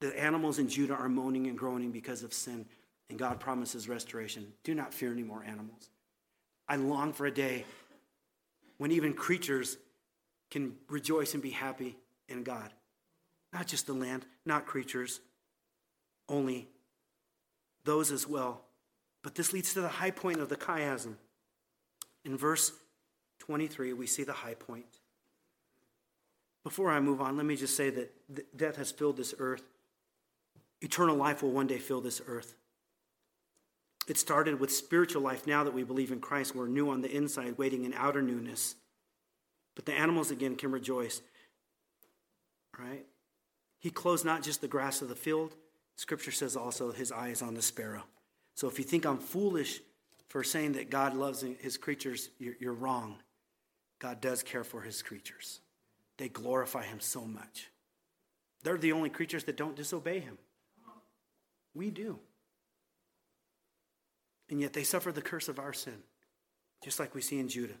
[0.00, 2.66] The animals in Judah are moaning and groaning because of sin,
[3.08, 4.52] and God promises restoration.
[4.62, 5.90] Do not fear any more animals.
[6.68, 7.64] I long for a day
[8.78, 9.76] when even creatures
[10.50, 11.96] can rejoice and be happy
[12.28, 12.72] in God.
[13.52, 15.20] Not just the land, not creatures,
[16.28, 16.68] only
[17.84, 18.63] those as well
[19.24, 21.14] but this leads to the high point of the chiasm.
[22.26, 22.72] In verse
[23.40, 25.00] 23, we see the high point.
[26.62, 29.64] Before I move on, let me just say that death has filled this earth.
[30.82, 32.54] Eternal life will one day fill this earth.
[34.06, 35.46] It started with spiritual life.
[35.46, 38.76] Now that we believe in Christ, we're new on the inside, waiting in outer newness.
[39.74, 41.22] But the animals again can rejoice.
[42.78, 43.06] Right?
[43.78, 45.54] He clothes not just the grass of the field,
[45.96, 48.04] Scripture says also his eye is on the sparrow.
[48.54, 49.80] So if you think I'm foolish
[50.28, 53.16] for saying that God loves his creatures, you're, you're wrong.
[53.98, 55.60] God does care for his creatures,
[56.18, 57.70] they glorify him so much.
[58.62, 60.38] They're the only creatures that don't disobey him.
[61.74, 62.18] We do.
[64.48, 66.02] And yet they suffer the curse of our sin,
[66.82, 67.74] just like we see in Judah.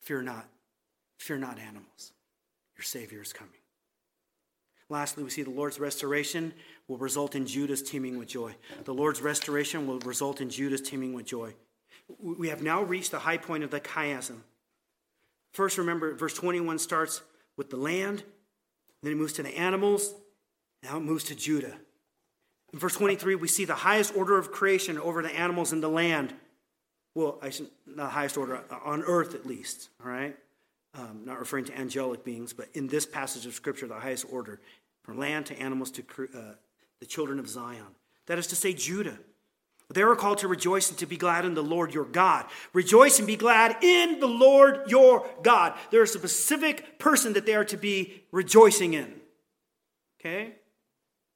[0.00, 0.46] Fear not.
[1.18, 2.12] Fear not, animals.
[2.76, 3.57] Your Savior is coming.
[4.90, 6.54] Lastly, we see the Lord's restoration
[6.86, 8.54] will result in Judah's teeming with joy.
[8.84, 11.54] The Lord's restoration will result in Judah's teeming with joy.
[12.22, 14.38] We have now reached the high point of the chiasm.
[15.52, 17.20] First, remember, verse 21 starts
[17.56, 18.22] with the land,
[19.02, 20.14] then it moves to the animals,
[20.82, 21.74] now it moves to Judah.
[22.72, 25.88] In verse 23, we see the highest order of creation over the animals and the
[25.88, 26.34] land.
[27.14, 30.36] Well, I should, not the highest order, on earth at least, all right?
[30.94, 34.60] Um, not referring to angelic beings, but in this passage of Scripture, the highest order
[35.08, 36.52] from land to animals to uh,
[37.00, 37.86] the children of Zion.
[38.26, 39.18] That is to say, Judah.
[39.88, 42.44] They are called to rejoice and to be glad in the Lord your God.
[42.74, 45.72] Rejoice and be glad in the Lord your God.
[45.90, 49.14] There is a specific person that they are to be rejoicing in.
[50.20, 50.56] Okay?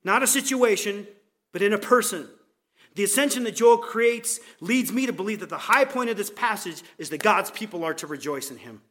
[0.05, 1.07] Not a situation,
[1.51, 2.29] but in a person.
[2.95, 6.29] The ascension that Joel creates leads me to believe that the high point of this
[6.29, 8.83] passage is that God's people are to rejoice in him.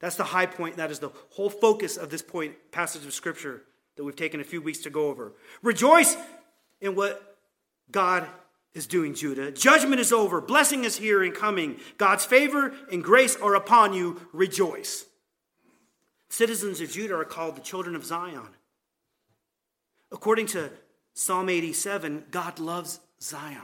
[0.00, 0.78] That's the high point.
[0.78, 3.64] That is the whole focus of this point passage of scripture
[3.96, 5.32] that we've taken a few weeks to go over.
[5.62, 6.16] Rejoice
[6.80, 7.36] in what
[7.90, 8.26] God
[8.74, 9.52] is doing, Judah.
[9.52, 10.40] Judgment is over.
[10.40, 11.78] Blessing is here and coming.
[11.96, 14.20] God's favor and grace are upon you.
[14.32, 15.04] Rejoice.
[16.28, 18.48] Citizens of Judah are called the children of Zion.
[20.10, 20.70] According to
[21.14, 23.60] Psalm 87, God loves Zion.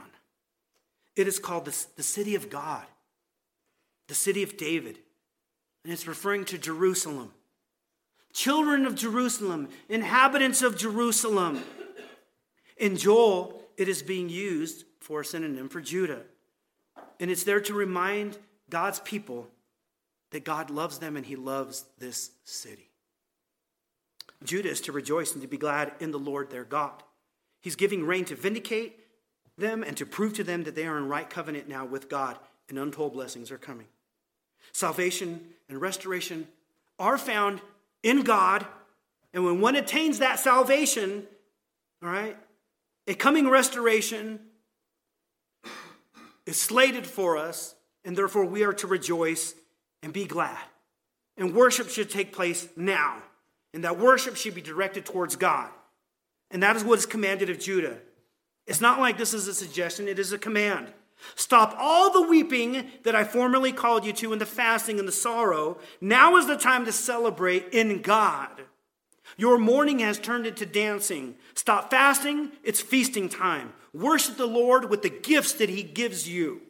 [1.15, 2.85] It is called the, the city of God,
[4.07, 4.99] the city of David.
[5.83, 7.33] And it's referring to Jerusalem.
[8.33, 11.63] Children of Jerusalem, inhabitants of Jerusalem.
[12.77, 16.21] In Joel, it is being used for a synonym for Judah.
[17.19, 18.37] And it's there to remind
[18.69, 19.47] God's people
[20.31, 22.89] that God loves them and he loves this city.
[24.43, 27.03] Judah is to rejoice and to be glad in the Lord their God.
[27.61, 28.99] He's giving rain to vindicate
[29.57, 32.39] them and to prove to them that they are in right covenant now with God,
[32.69, 33.87] and untold blessings are coming.
[34.71, 36.47] Salvation and restoration
[36.97, 37.61] are found
[38.03, 38.65] in God,
[39.33, 41.25] and when one attains that salvation,
[42.03, 42.37] all right,
[43.07, 44.39] a coming restoration
[46.45, 49.53] is slated for us, and therefore we are to rejoice
[50.03, 50.57] and be glad.
[51.37, 53.17] And worship should take place now,
[53.73, 55.69] and that worship should be directed towards God.
[56.49, 57.97] And that is what is commanded of Judah.
[58.67, 60.91] It's not like this is a suggestion, it is a command.
[61.35, 65.13] Stop all the weeping that I formerly called you to, and the fasting and the
[65.13, 65.77] sorrow.
[65.99, 68.63] Now is the time to celebrate in God.
[69.37, 71.35] Your mourning has turned into dancing.
[71.55, 73.73] Stop fasting, it's feasting time.
[73.93, 76.61] Worship the Lord with the gifts that He gives you.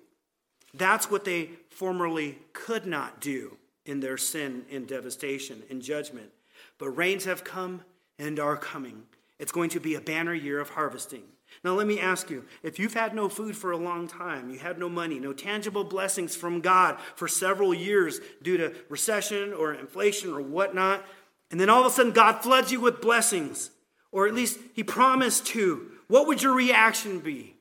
[0.73, 6.29] That's what they formerly could not do in their sin and devastation and judgment.
[6.77, 7.81] But rains have come
[8.19, 9.03] and are coming.
[9.39, 11.23] It's going to be a banner year of harvesting.
[11.63, 14.57] Now, let me ask you if you've had no food for a long time, you
[14.57, 19.73] had no money, no tangible blessings from God for several years due to recession or
[19.73, 21.05] inflation or whatnot,
[21.51, 23.69] and then all of a sudden God floods you with blessings,
[24.11, 27.55] or at least He promised to, what would your reaction be?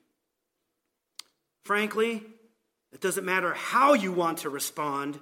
[1.63, 2.23] Frankly,
[2.91, 5.19] it doesn't matter how you want to respond,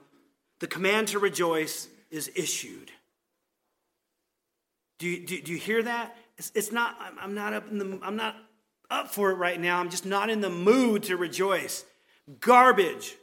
[0.60, 2.92] the command to rejoice is issued.
[5.00, 6.16] Do you, do, do you hear that?
[6.38, 8.36] It's, it's not, I'm not up in the, I'm not
[8.90, 9.80] up for it right now.
[9.80, 11.86] I'm just not in the mood to rejoice.
[12.40, 13.16] Garbage.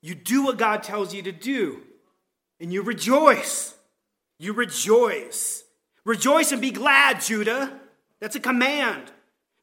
[0.00, 1.82] You do what God tells you to do,
[2.60, 3.74] and you rejoice.
[4.38, 5.64] You rejoice.
[6.04, 7.80] Rejoice and be glad, Judah.
[8.20, 9.10] That's a command.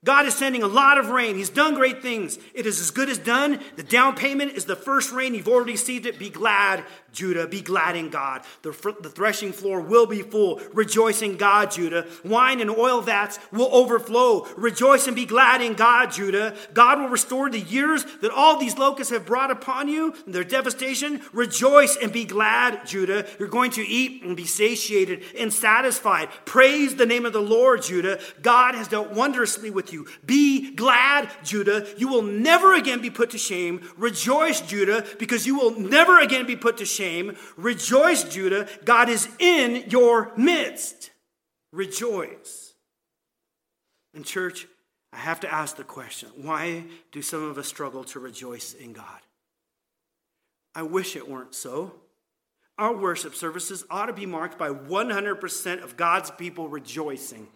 [0.05, 1.35] God is sending a lot of rain.
[1.35, 2.37] He's done great things.
[2.53, 3.59] It is as good as done.
[3.75, 5.33] The down payment is the first rain.
[5.33, 6.19] You've already received it.
[6.19, 7.47] Be glad, Judah.
[7.47, 8.43] Be glad in God.
[8.61, 8.69] The,
[9.01, 10.61] the threshing floor will be full.
[10.73, 12.05] Rejoice in God, Judah.
[12.23, 14.47] Wine and oil vats will overflow.
[14.55, 16.55] Rejoice and be glad in God, Judah.
[16.75, 20.43] God will restore the years that all these locusts have brought upon you, and their
[20.43, 21.19] devastation.
[21.33, 23.25] Rejoice and be glad, Judah.
[23.39, 26.29] You're going to eat and be satiated and satisfied.
[26.45, 28.19] Praise the name of the Lord, Judah.
[28.43, 30.05] God has dealt wondrously with you you.
[30.23, 31.87] Be glad, Judah.
[31.97, 33.81] You will never again be put to shame.
[33.97, 37.35] Rejoice, Judah, because you will never again be put to shame.
[37.57, 38.67] Rejoice, Judah.
[38.83, 41.09] God is in your midst.
[41.71, 42.75] Rejoice.
[44.13, 44.67] And, church,
[45.11, 48.93] I have to ask the question why do some of us struggle to rejoice in
[48.93, 49.21] God?
[50.75, 51.93] I wish it weren't so.
[52.77, 57.47] Our worship services ought to be marked by 100% of God's people rejoicing.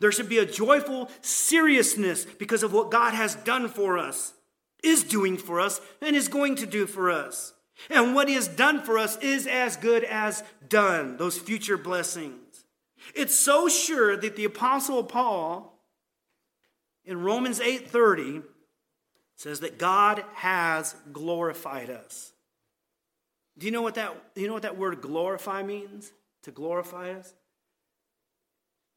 [0.00, 4.34] There should be a joyful seriousness because of what God has done for us,
[4.82, 7.54] is doing for us, and is going to do for us.
[7.90, 12.64] And what He has done for us is as good as done, those future blessings.
[13.14, 15.78] It's so sure that the Apostle Paul
[17.04, 18.42] in Romans 8:30
[19.36, 22.32] says that God has glorified us.
[23.58, 26.12] Do you know what that, you know what that word glorify means?
[26.42, 27.32] To glorify us?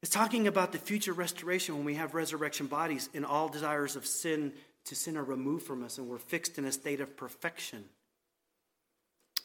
[0.02, 4.06] It's talking about the future restoration when we have resurrection bodies and all desires of
[4.06, 4.54] sin
[4.86, 7.86] to sin are removed from us and we're fixed in a state of perfection.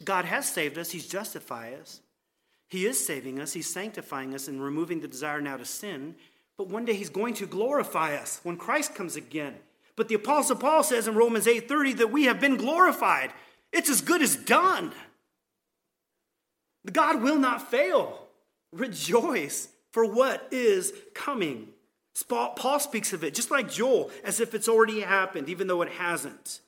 [0.04, 2.00] God has saved us, He's justified us.
[2.68, 6.14] He is saving us, He's sanctifying us and removing the desire now to sin.
[6.56, 9.56] But one day He's going to glorify us when Christ comes again.
[9.96, 13.32] But the Apostle Paul says in Romans 8:30 that we have been glorified.
[13.72, 14.92] It's as good as done.
[16.90, 18.28] God will not fail.
[18.72, 21.68] Rejoice for what is coming.
[22.26, 25.92] Paul speaks of it, just like Joel, as if it's already happened, even though it
[25.92, 26.58] hasn't.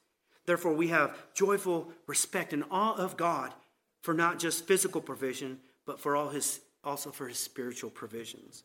[0.45, 3.53] Therefore, we have joyful respect and awe of God
[4.01, 8.63] for not just physical provision, but for all his, also for his spiritual provisions.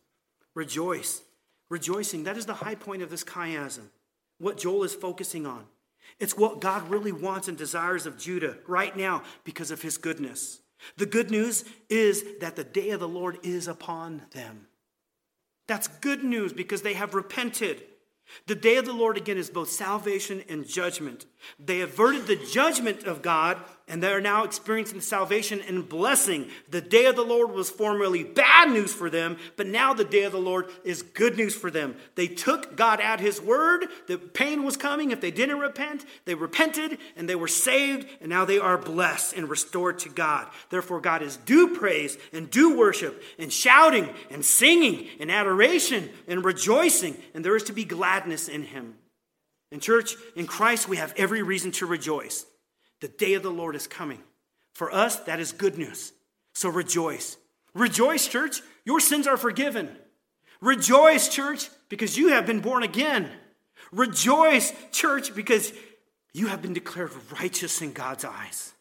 [0.54, 1.24] Rejoice.
[1.70, 3.88] Rejoicing, that is the high point of this chiasm,
[4.38, 5.66] what Joel is focusing on.
[6.20, 10.61] It's what God really wants and desires of Judah right now because of his goodness.
[10.98, 14.68] The good news is that the day of the Lord is upon them.
[15.68, 17.84] That's good news because they have repented.
[18.48, 21.26] The day of the Lord again is both salvation and judgment.
[21.60, 23.58] They averted the judgment of God
[23.92, 26.48] and they are now experiencing salvation and blessing.
[26.70, 30.24] The day of the Lord was formerly bad news for them, but now the day
[30.24, 31.98] of the Lord is good news for them.
[32.16, 33.88] They took God at his word.
[34.08, 36.06] The pain was coming if they didn't repent.
[36.24, 40.48] They repented and they were saved, and now they are blessed and restored to God.
[40.70, 46.46] Therefore, God is due praise and due worship and shouting and singing and adoration and
[46.46, 48.96] rejoicing, and there is to be gladness in him.
[49.70, 52.46] In church, in Christ, we have every reason to rejoice.
[53.02, 54.24] The day of the Lord is coming.
[54.74, 56.14] For us, that is good news.
[56.54, 57.38] So rejoice.
[57.74, 58.62] Rejoice, church.
[58.86, 59.90] Your sins are forgiven.
[60.62, 63.30] Rejoice, church, because you have been born again.
[63.92, 65.74] Rejoice, church, because
[66.34, 68.74] you have been declared righteous in God's eyes.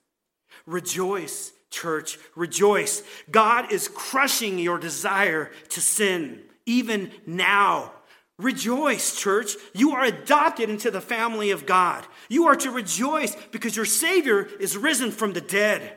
[0.66, 2.18] Rejoice, church.
[2.36, 3.02] Rejoice.
[3.30, 7.92] God is crushing your desire to sin, even now.
[8.40, 9.52] Rejoice, church.
[9.74, 12.06] You are adopted into the family of God.
[12.28, 15.94] You are to rejoice because your Savior is risen from the dead.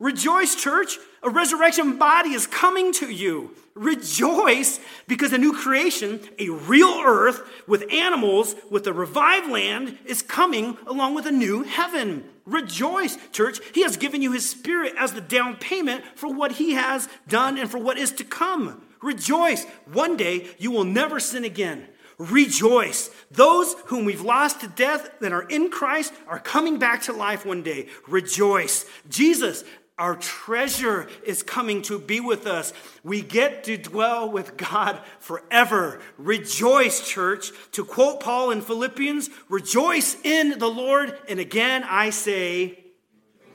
[0.00, 0.98] Rejoice, church.
[1.22, 3.52] A resurrection body is coming to you.
[3.74, 10.20] Rejoice because a new creation, a real earth with animals, with a revived land, is
[10.20, 12.24] coming along with a new heaven.
[12.44, 13.60] Rejoice, church.
[13.72, 17.56] He has given you His Spirit as the down payment for what He has done
[17.56, 18.82] and for what is to come.
[19.04, 19.64] Rejoice.
[19.92, 21.88] One day you will never sin again.
[22.16, 23.10] Rejoice.
[23.30, 27.44] Those whom we've lost to death that are in Christ are coming back to life
[27.44, 27.88] one day.
[28.08, 28.86] Rejoice.
[29.08, 29.62] Jesus,
[29.98, 32.72] our treasure, is coming to be with us.
[33.02, 36.00] We get to dwell with God forever.
[36.16, 37.50] Rejoice, church.
[37.72, 41.18] To quote Paul in Philippians, rejoice in the Lord.
[41.28, 42.78] And again, I say,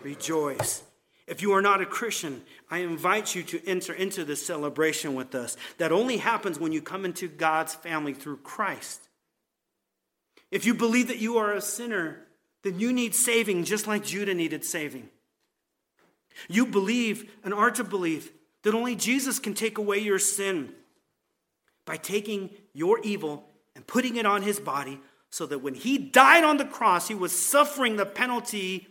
[0.03, 0.83] rejoice.
[1.27, 2.41] If you are not a Christian,
[2.71, 5.57] I invite you to enter into this celebration with us.
[5.77, 9.07] That only happens when you come into God's family through Christ.
[10.51, 12.25] If you believe that you are a sinner,
[12.63, 15.09] then you need saving just like Judah needed saving.
[16.47, 18.31] You believe and are to believe
[18.63, 20.73] that only Jesus can take away your sin
[21.85, 23.45] by taking your evil
[23.75, 24.99] and putting it on his body
[25.31, 28.88] so that when he died on the cross, he was suffering the penalty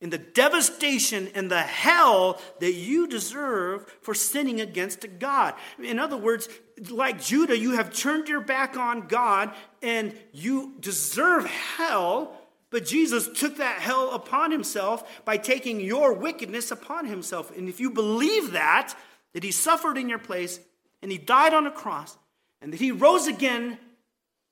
[0.00, 5.54] in the devastation and the hell that you deserve for sinning against God.
[5.82, 6.48] In other words,
[6.90, 12.38] like Judah, you have turned your back on God and you deserve hell,
[12.70, 17.56] but Jesus took that hell upon himself by taking your wickedness upon himself.
[17.56, 18.94] And if you believe that,
[19.32, 20.60] that he suffered in your place
[21.00, 22.18] and he died on a cross
[22.60, 23.78] and that he rose again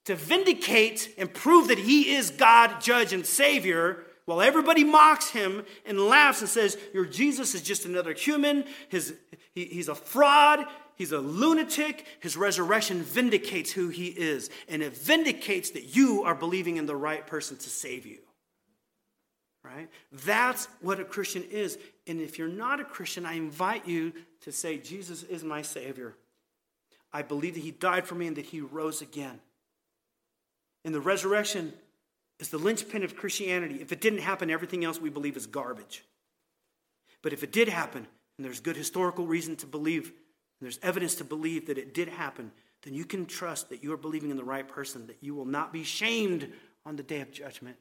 [0.06, 5.64] to vindicate and prove that he is God, judge, and Savior while everybody mocks him
[5.84, 9.14] and laughs and says, Your Jesus is just another human, His,
[9.52, 10.66] he, he's a fraud,
[10.96, 12.06] He's a lunatic.
[12.20, 16.96] His resurrection vindicates who he is, and it vindicates that you are believing in the
[16.96, 18.18] right person to save you.
[19.62, 19.88] Right?
[20.12, 21.78] That's what a Christian is.
[22.06, 24.12] And if you're not a Christian, I invite you
[24.42, 26.14] to say, Jesus is my Savior.
[27.12, 29.40] I believe that He died for me and that He rose again.
[30.84, 31.72] And the resurrection
[32.44, 33.78] is the linchpin of Christianity.
[33.80, 36.04] If it didn't happen, everything else we believe is garbage.
[37.22, 41.14] But if it did happen, and there's good historical reason to believe, and there's evidence
[41.16, 44.36] to believe that it did happen, then you can trust that you are believing in
[44.36, 46.52] the right person, that you will not be shamed
[46.84, 47.78] on the day of judgment.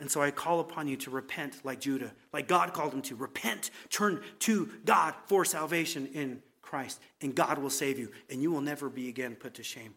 [0.00, 3.14] And so I call upon you to repent like Judah, like God called him to.
[3.14, 8.50] Repent, turn to God for salvation in Christ, and God will save you, and you
[8.50, 9.92] will never be again put to shame.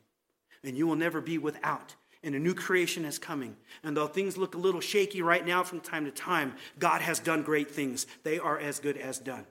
[0.65, 1.95] And you will never be without.
[2.23, 3.55] And a new creation is coming.
[3.83, 7.19] And though things look a little shaky right now from time to time, God has
[7.19, 8.05] done great things.
[8.23, 9.45] They are as good as done.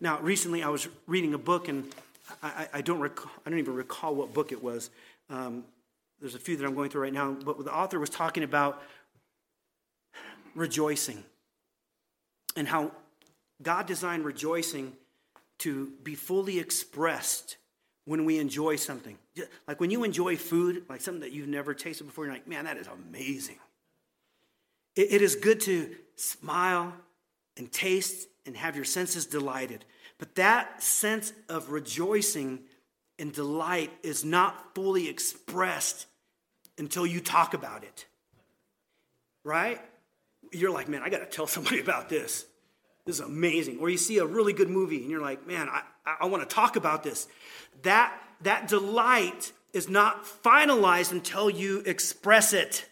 [0.00, 1.88] Now, recently I was reading a book, and
[2.42, 4.90] I, I don't, recall, I don't even recall what book it was.
[5.30, 5.64] Um,
[6.20, 8.82] there's a few that I'm going through right now, but the author was talking about
[10.54, 11.22] rejoicing
[12.56, 12.92] and how
[13.62, 14.92] God designed rejoicing
[15.58, 17.56] to be fully expressed
[18.04, 19.16] when we enjoy something.
[19.66, 22.64] Like when you enjoy food, like something that you've never tasted before, you're like, man,
[22.64, 23.58] that is amazing.
[24.96, 26.92] it, it is good to smile
[27.56, 29.84] and taste and have your senses delighted.
[30.18, 32.60] But that sense of rejoicing
[33.18, 36.06] and delight is not fully expressed
[36.78, 38.06] until you talk about it.
[39.44, 39.80] Right?
[40.52, 42.46] You're like, man, I got to tell somebody about this.
[43.04, 43.78] This is amazing.
[43.78, 46.54] Or you see a really good movie and you're like, man, I, I want to
[46.54, 47.28] talk about this.
[47.82, 52.86] That, that delight is not finalized until you express it.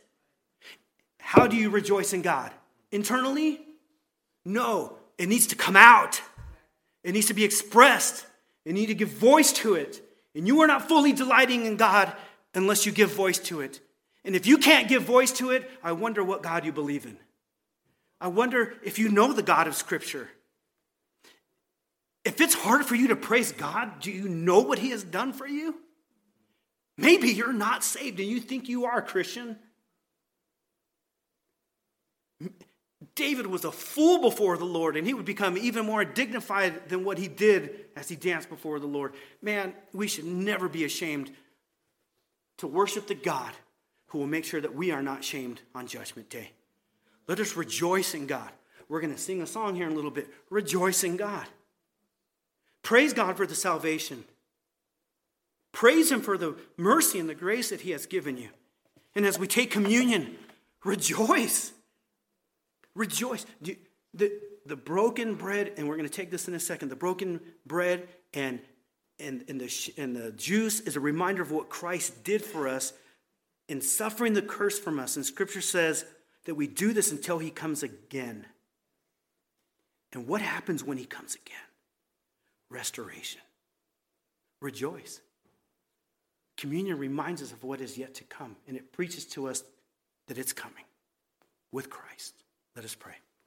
[1.19, 2.53] How do you rejoice in God?
[2.93, 3.61] Internally?
[4.45, 6.23] No, it needs to come out.
[7.05, 8.27] It needs to be expressed.
[8.65, 10.03] You need to give voice to it.
[10.35, 12.13] And you are not fully delighting in God
[12.55, 13.81] unless you give voice to it.
[14.25, 17.17] And if you can't give voice to it, I wonder what God you believe in.
[18.21, 20.29] I wonder if you know the God of Scripture.
[22.25, 25.33] If it's hard for you to praise God, do you know what He has done
[25.33, 25.77] for you?
[26.97, 29.57] Maybe you're not saved and you think you are a Christian.
[33.14, 37.05] David was a fool before the Lord, and he would become even more dignified than
[37.05, 39.14] what he did as he danced before the Lord.
[39.43, 41.31] Man, we should never be ashamed
[42.59, 43.53] to worship the God
[44.09, 46.51] who will make sure that we are not shamed on Judgment Day.
[47.27, 48.51] Let us rejoice in God.
[48.89, 50.29] We're going to sing a song here in a little bit.
[50.51, 51.47] Rejoice in God.
[52.83, 54.24] Praise God for the salvation.
[55.72, 58.49] Praise Him for the mercy and the grace that He has given you.
[59.14, 60.37] And as we take communion,
[60.85, 61.72] rejoice.
[62.95, 63.47] Rejoice.
[64.14, 64.33] The,
[64.66, 68.09] the broken bread, and we're going to take this in a second, the broken bread
[68.35, 68.61] and
[69.20, 72.93] and, and, the, and the juice is a reminder of what Christ did for us
[73.68, 75.16] in suffering the curse from us.
[75.16, 76.05] And scripture says
[76.47, 78.47] that we do this until he comes again.
[80.12, 81.57] And what happens when he comes again?
[82.71, 83.41] Restoration.
[84.62, 85.21] Rejoice.
[86.57, 89.64] Communion reminds us of what is yet to come, and it preaches to us
[90.29, 90.85] that it's coming
[91.73, 92.35] with Christ.
[92.77, 93.14] Let us pray.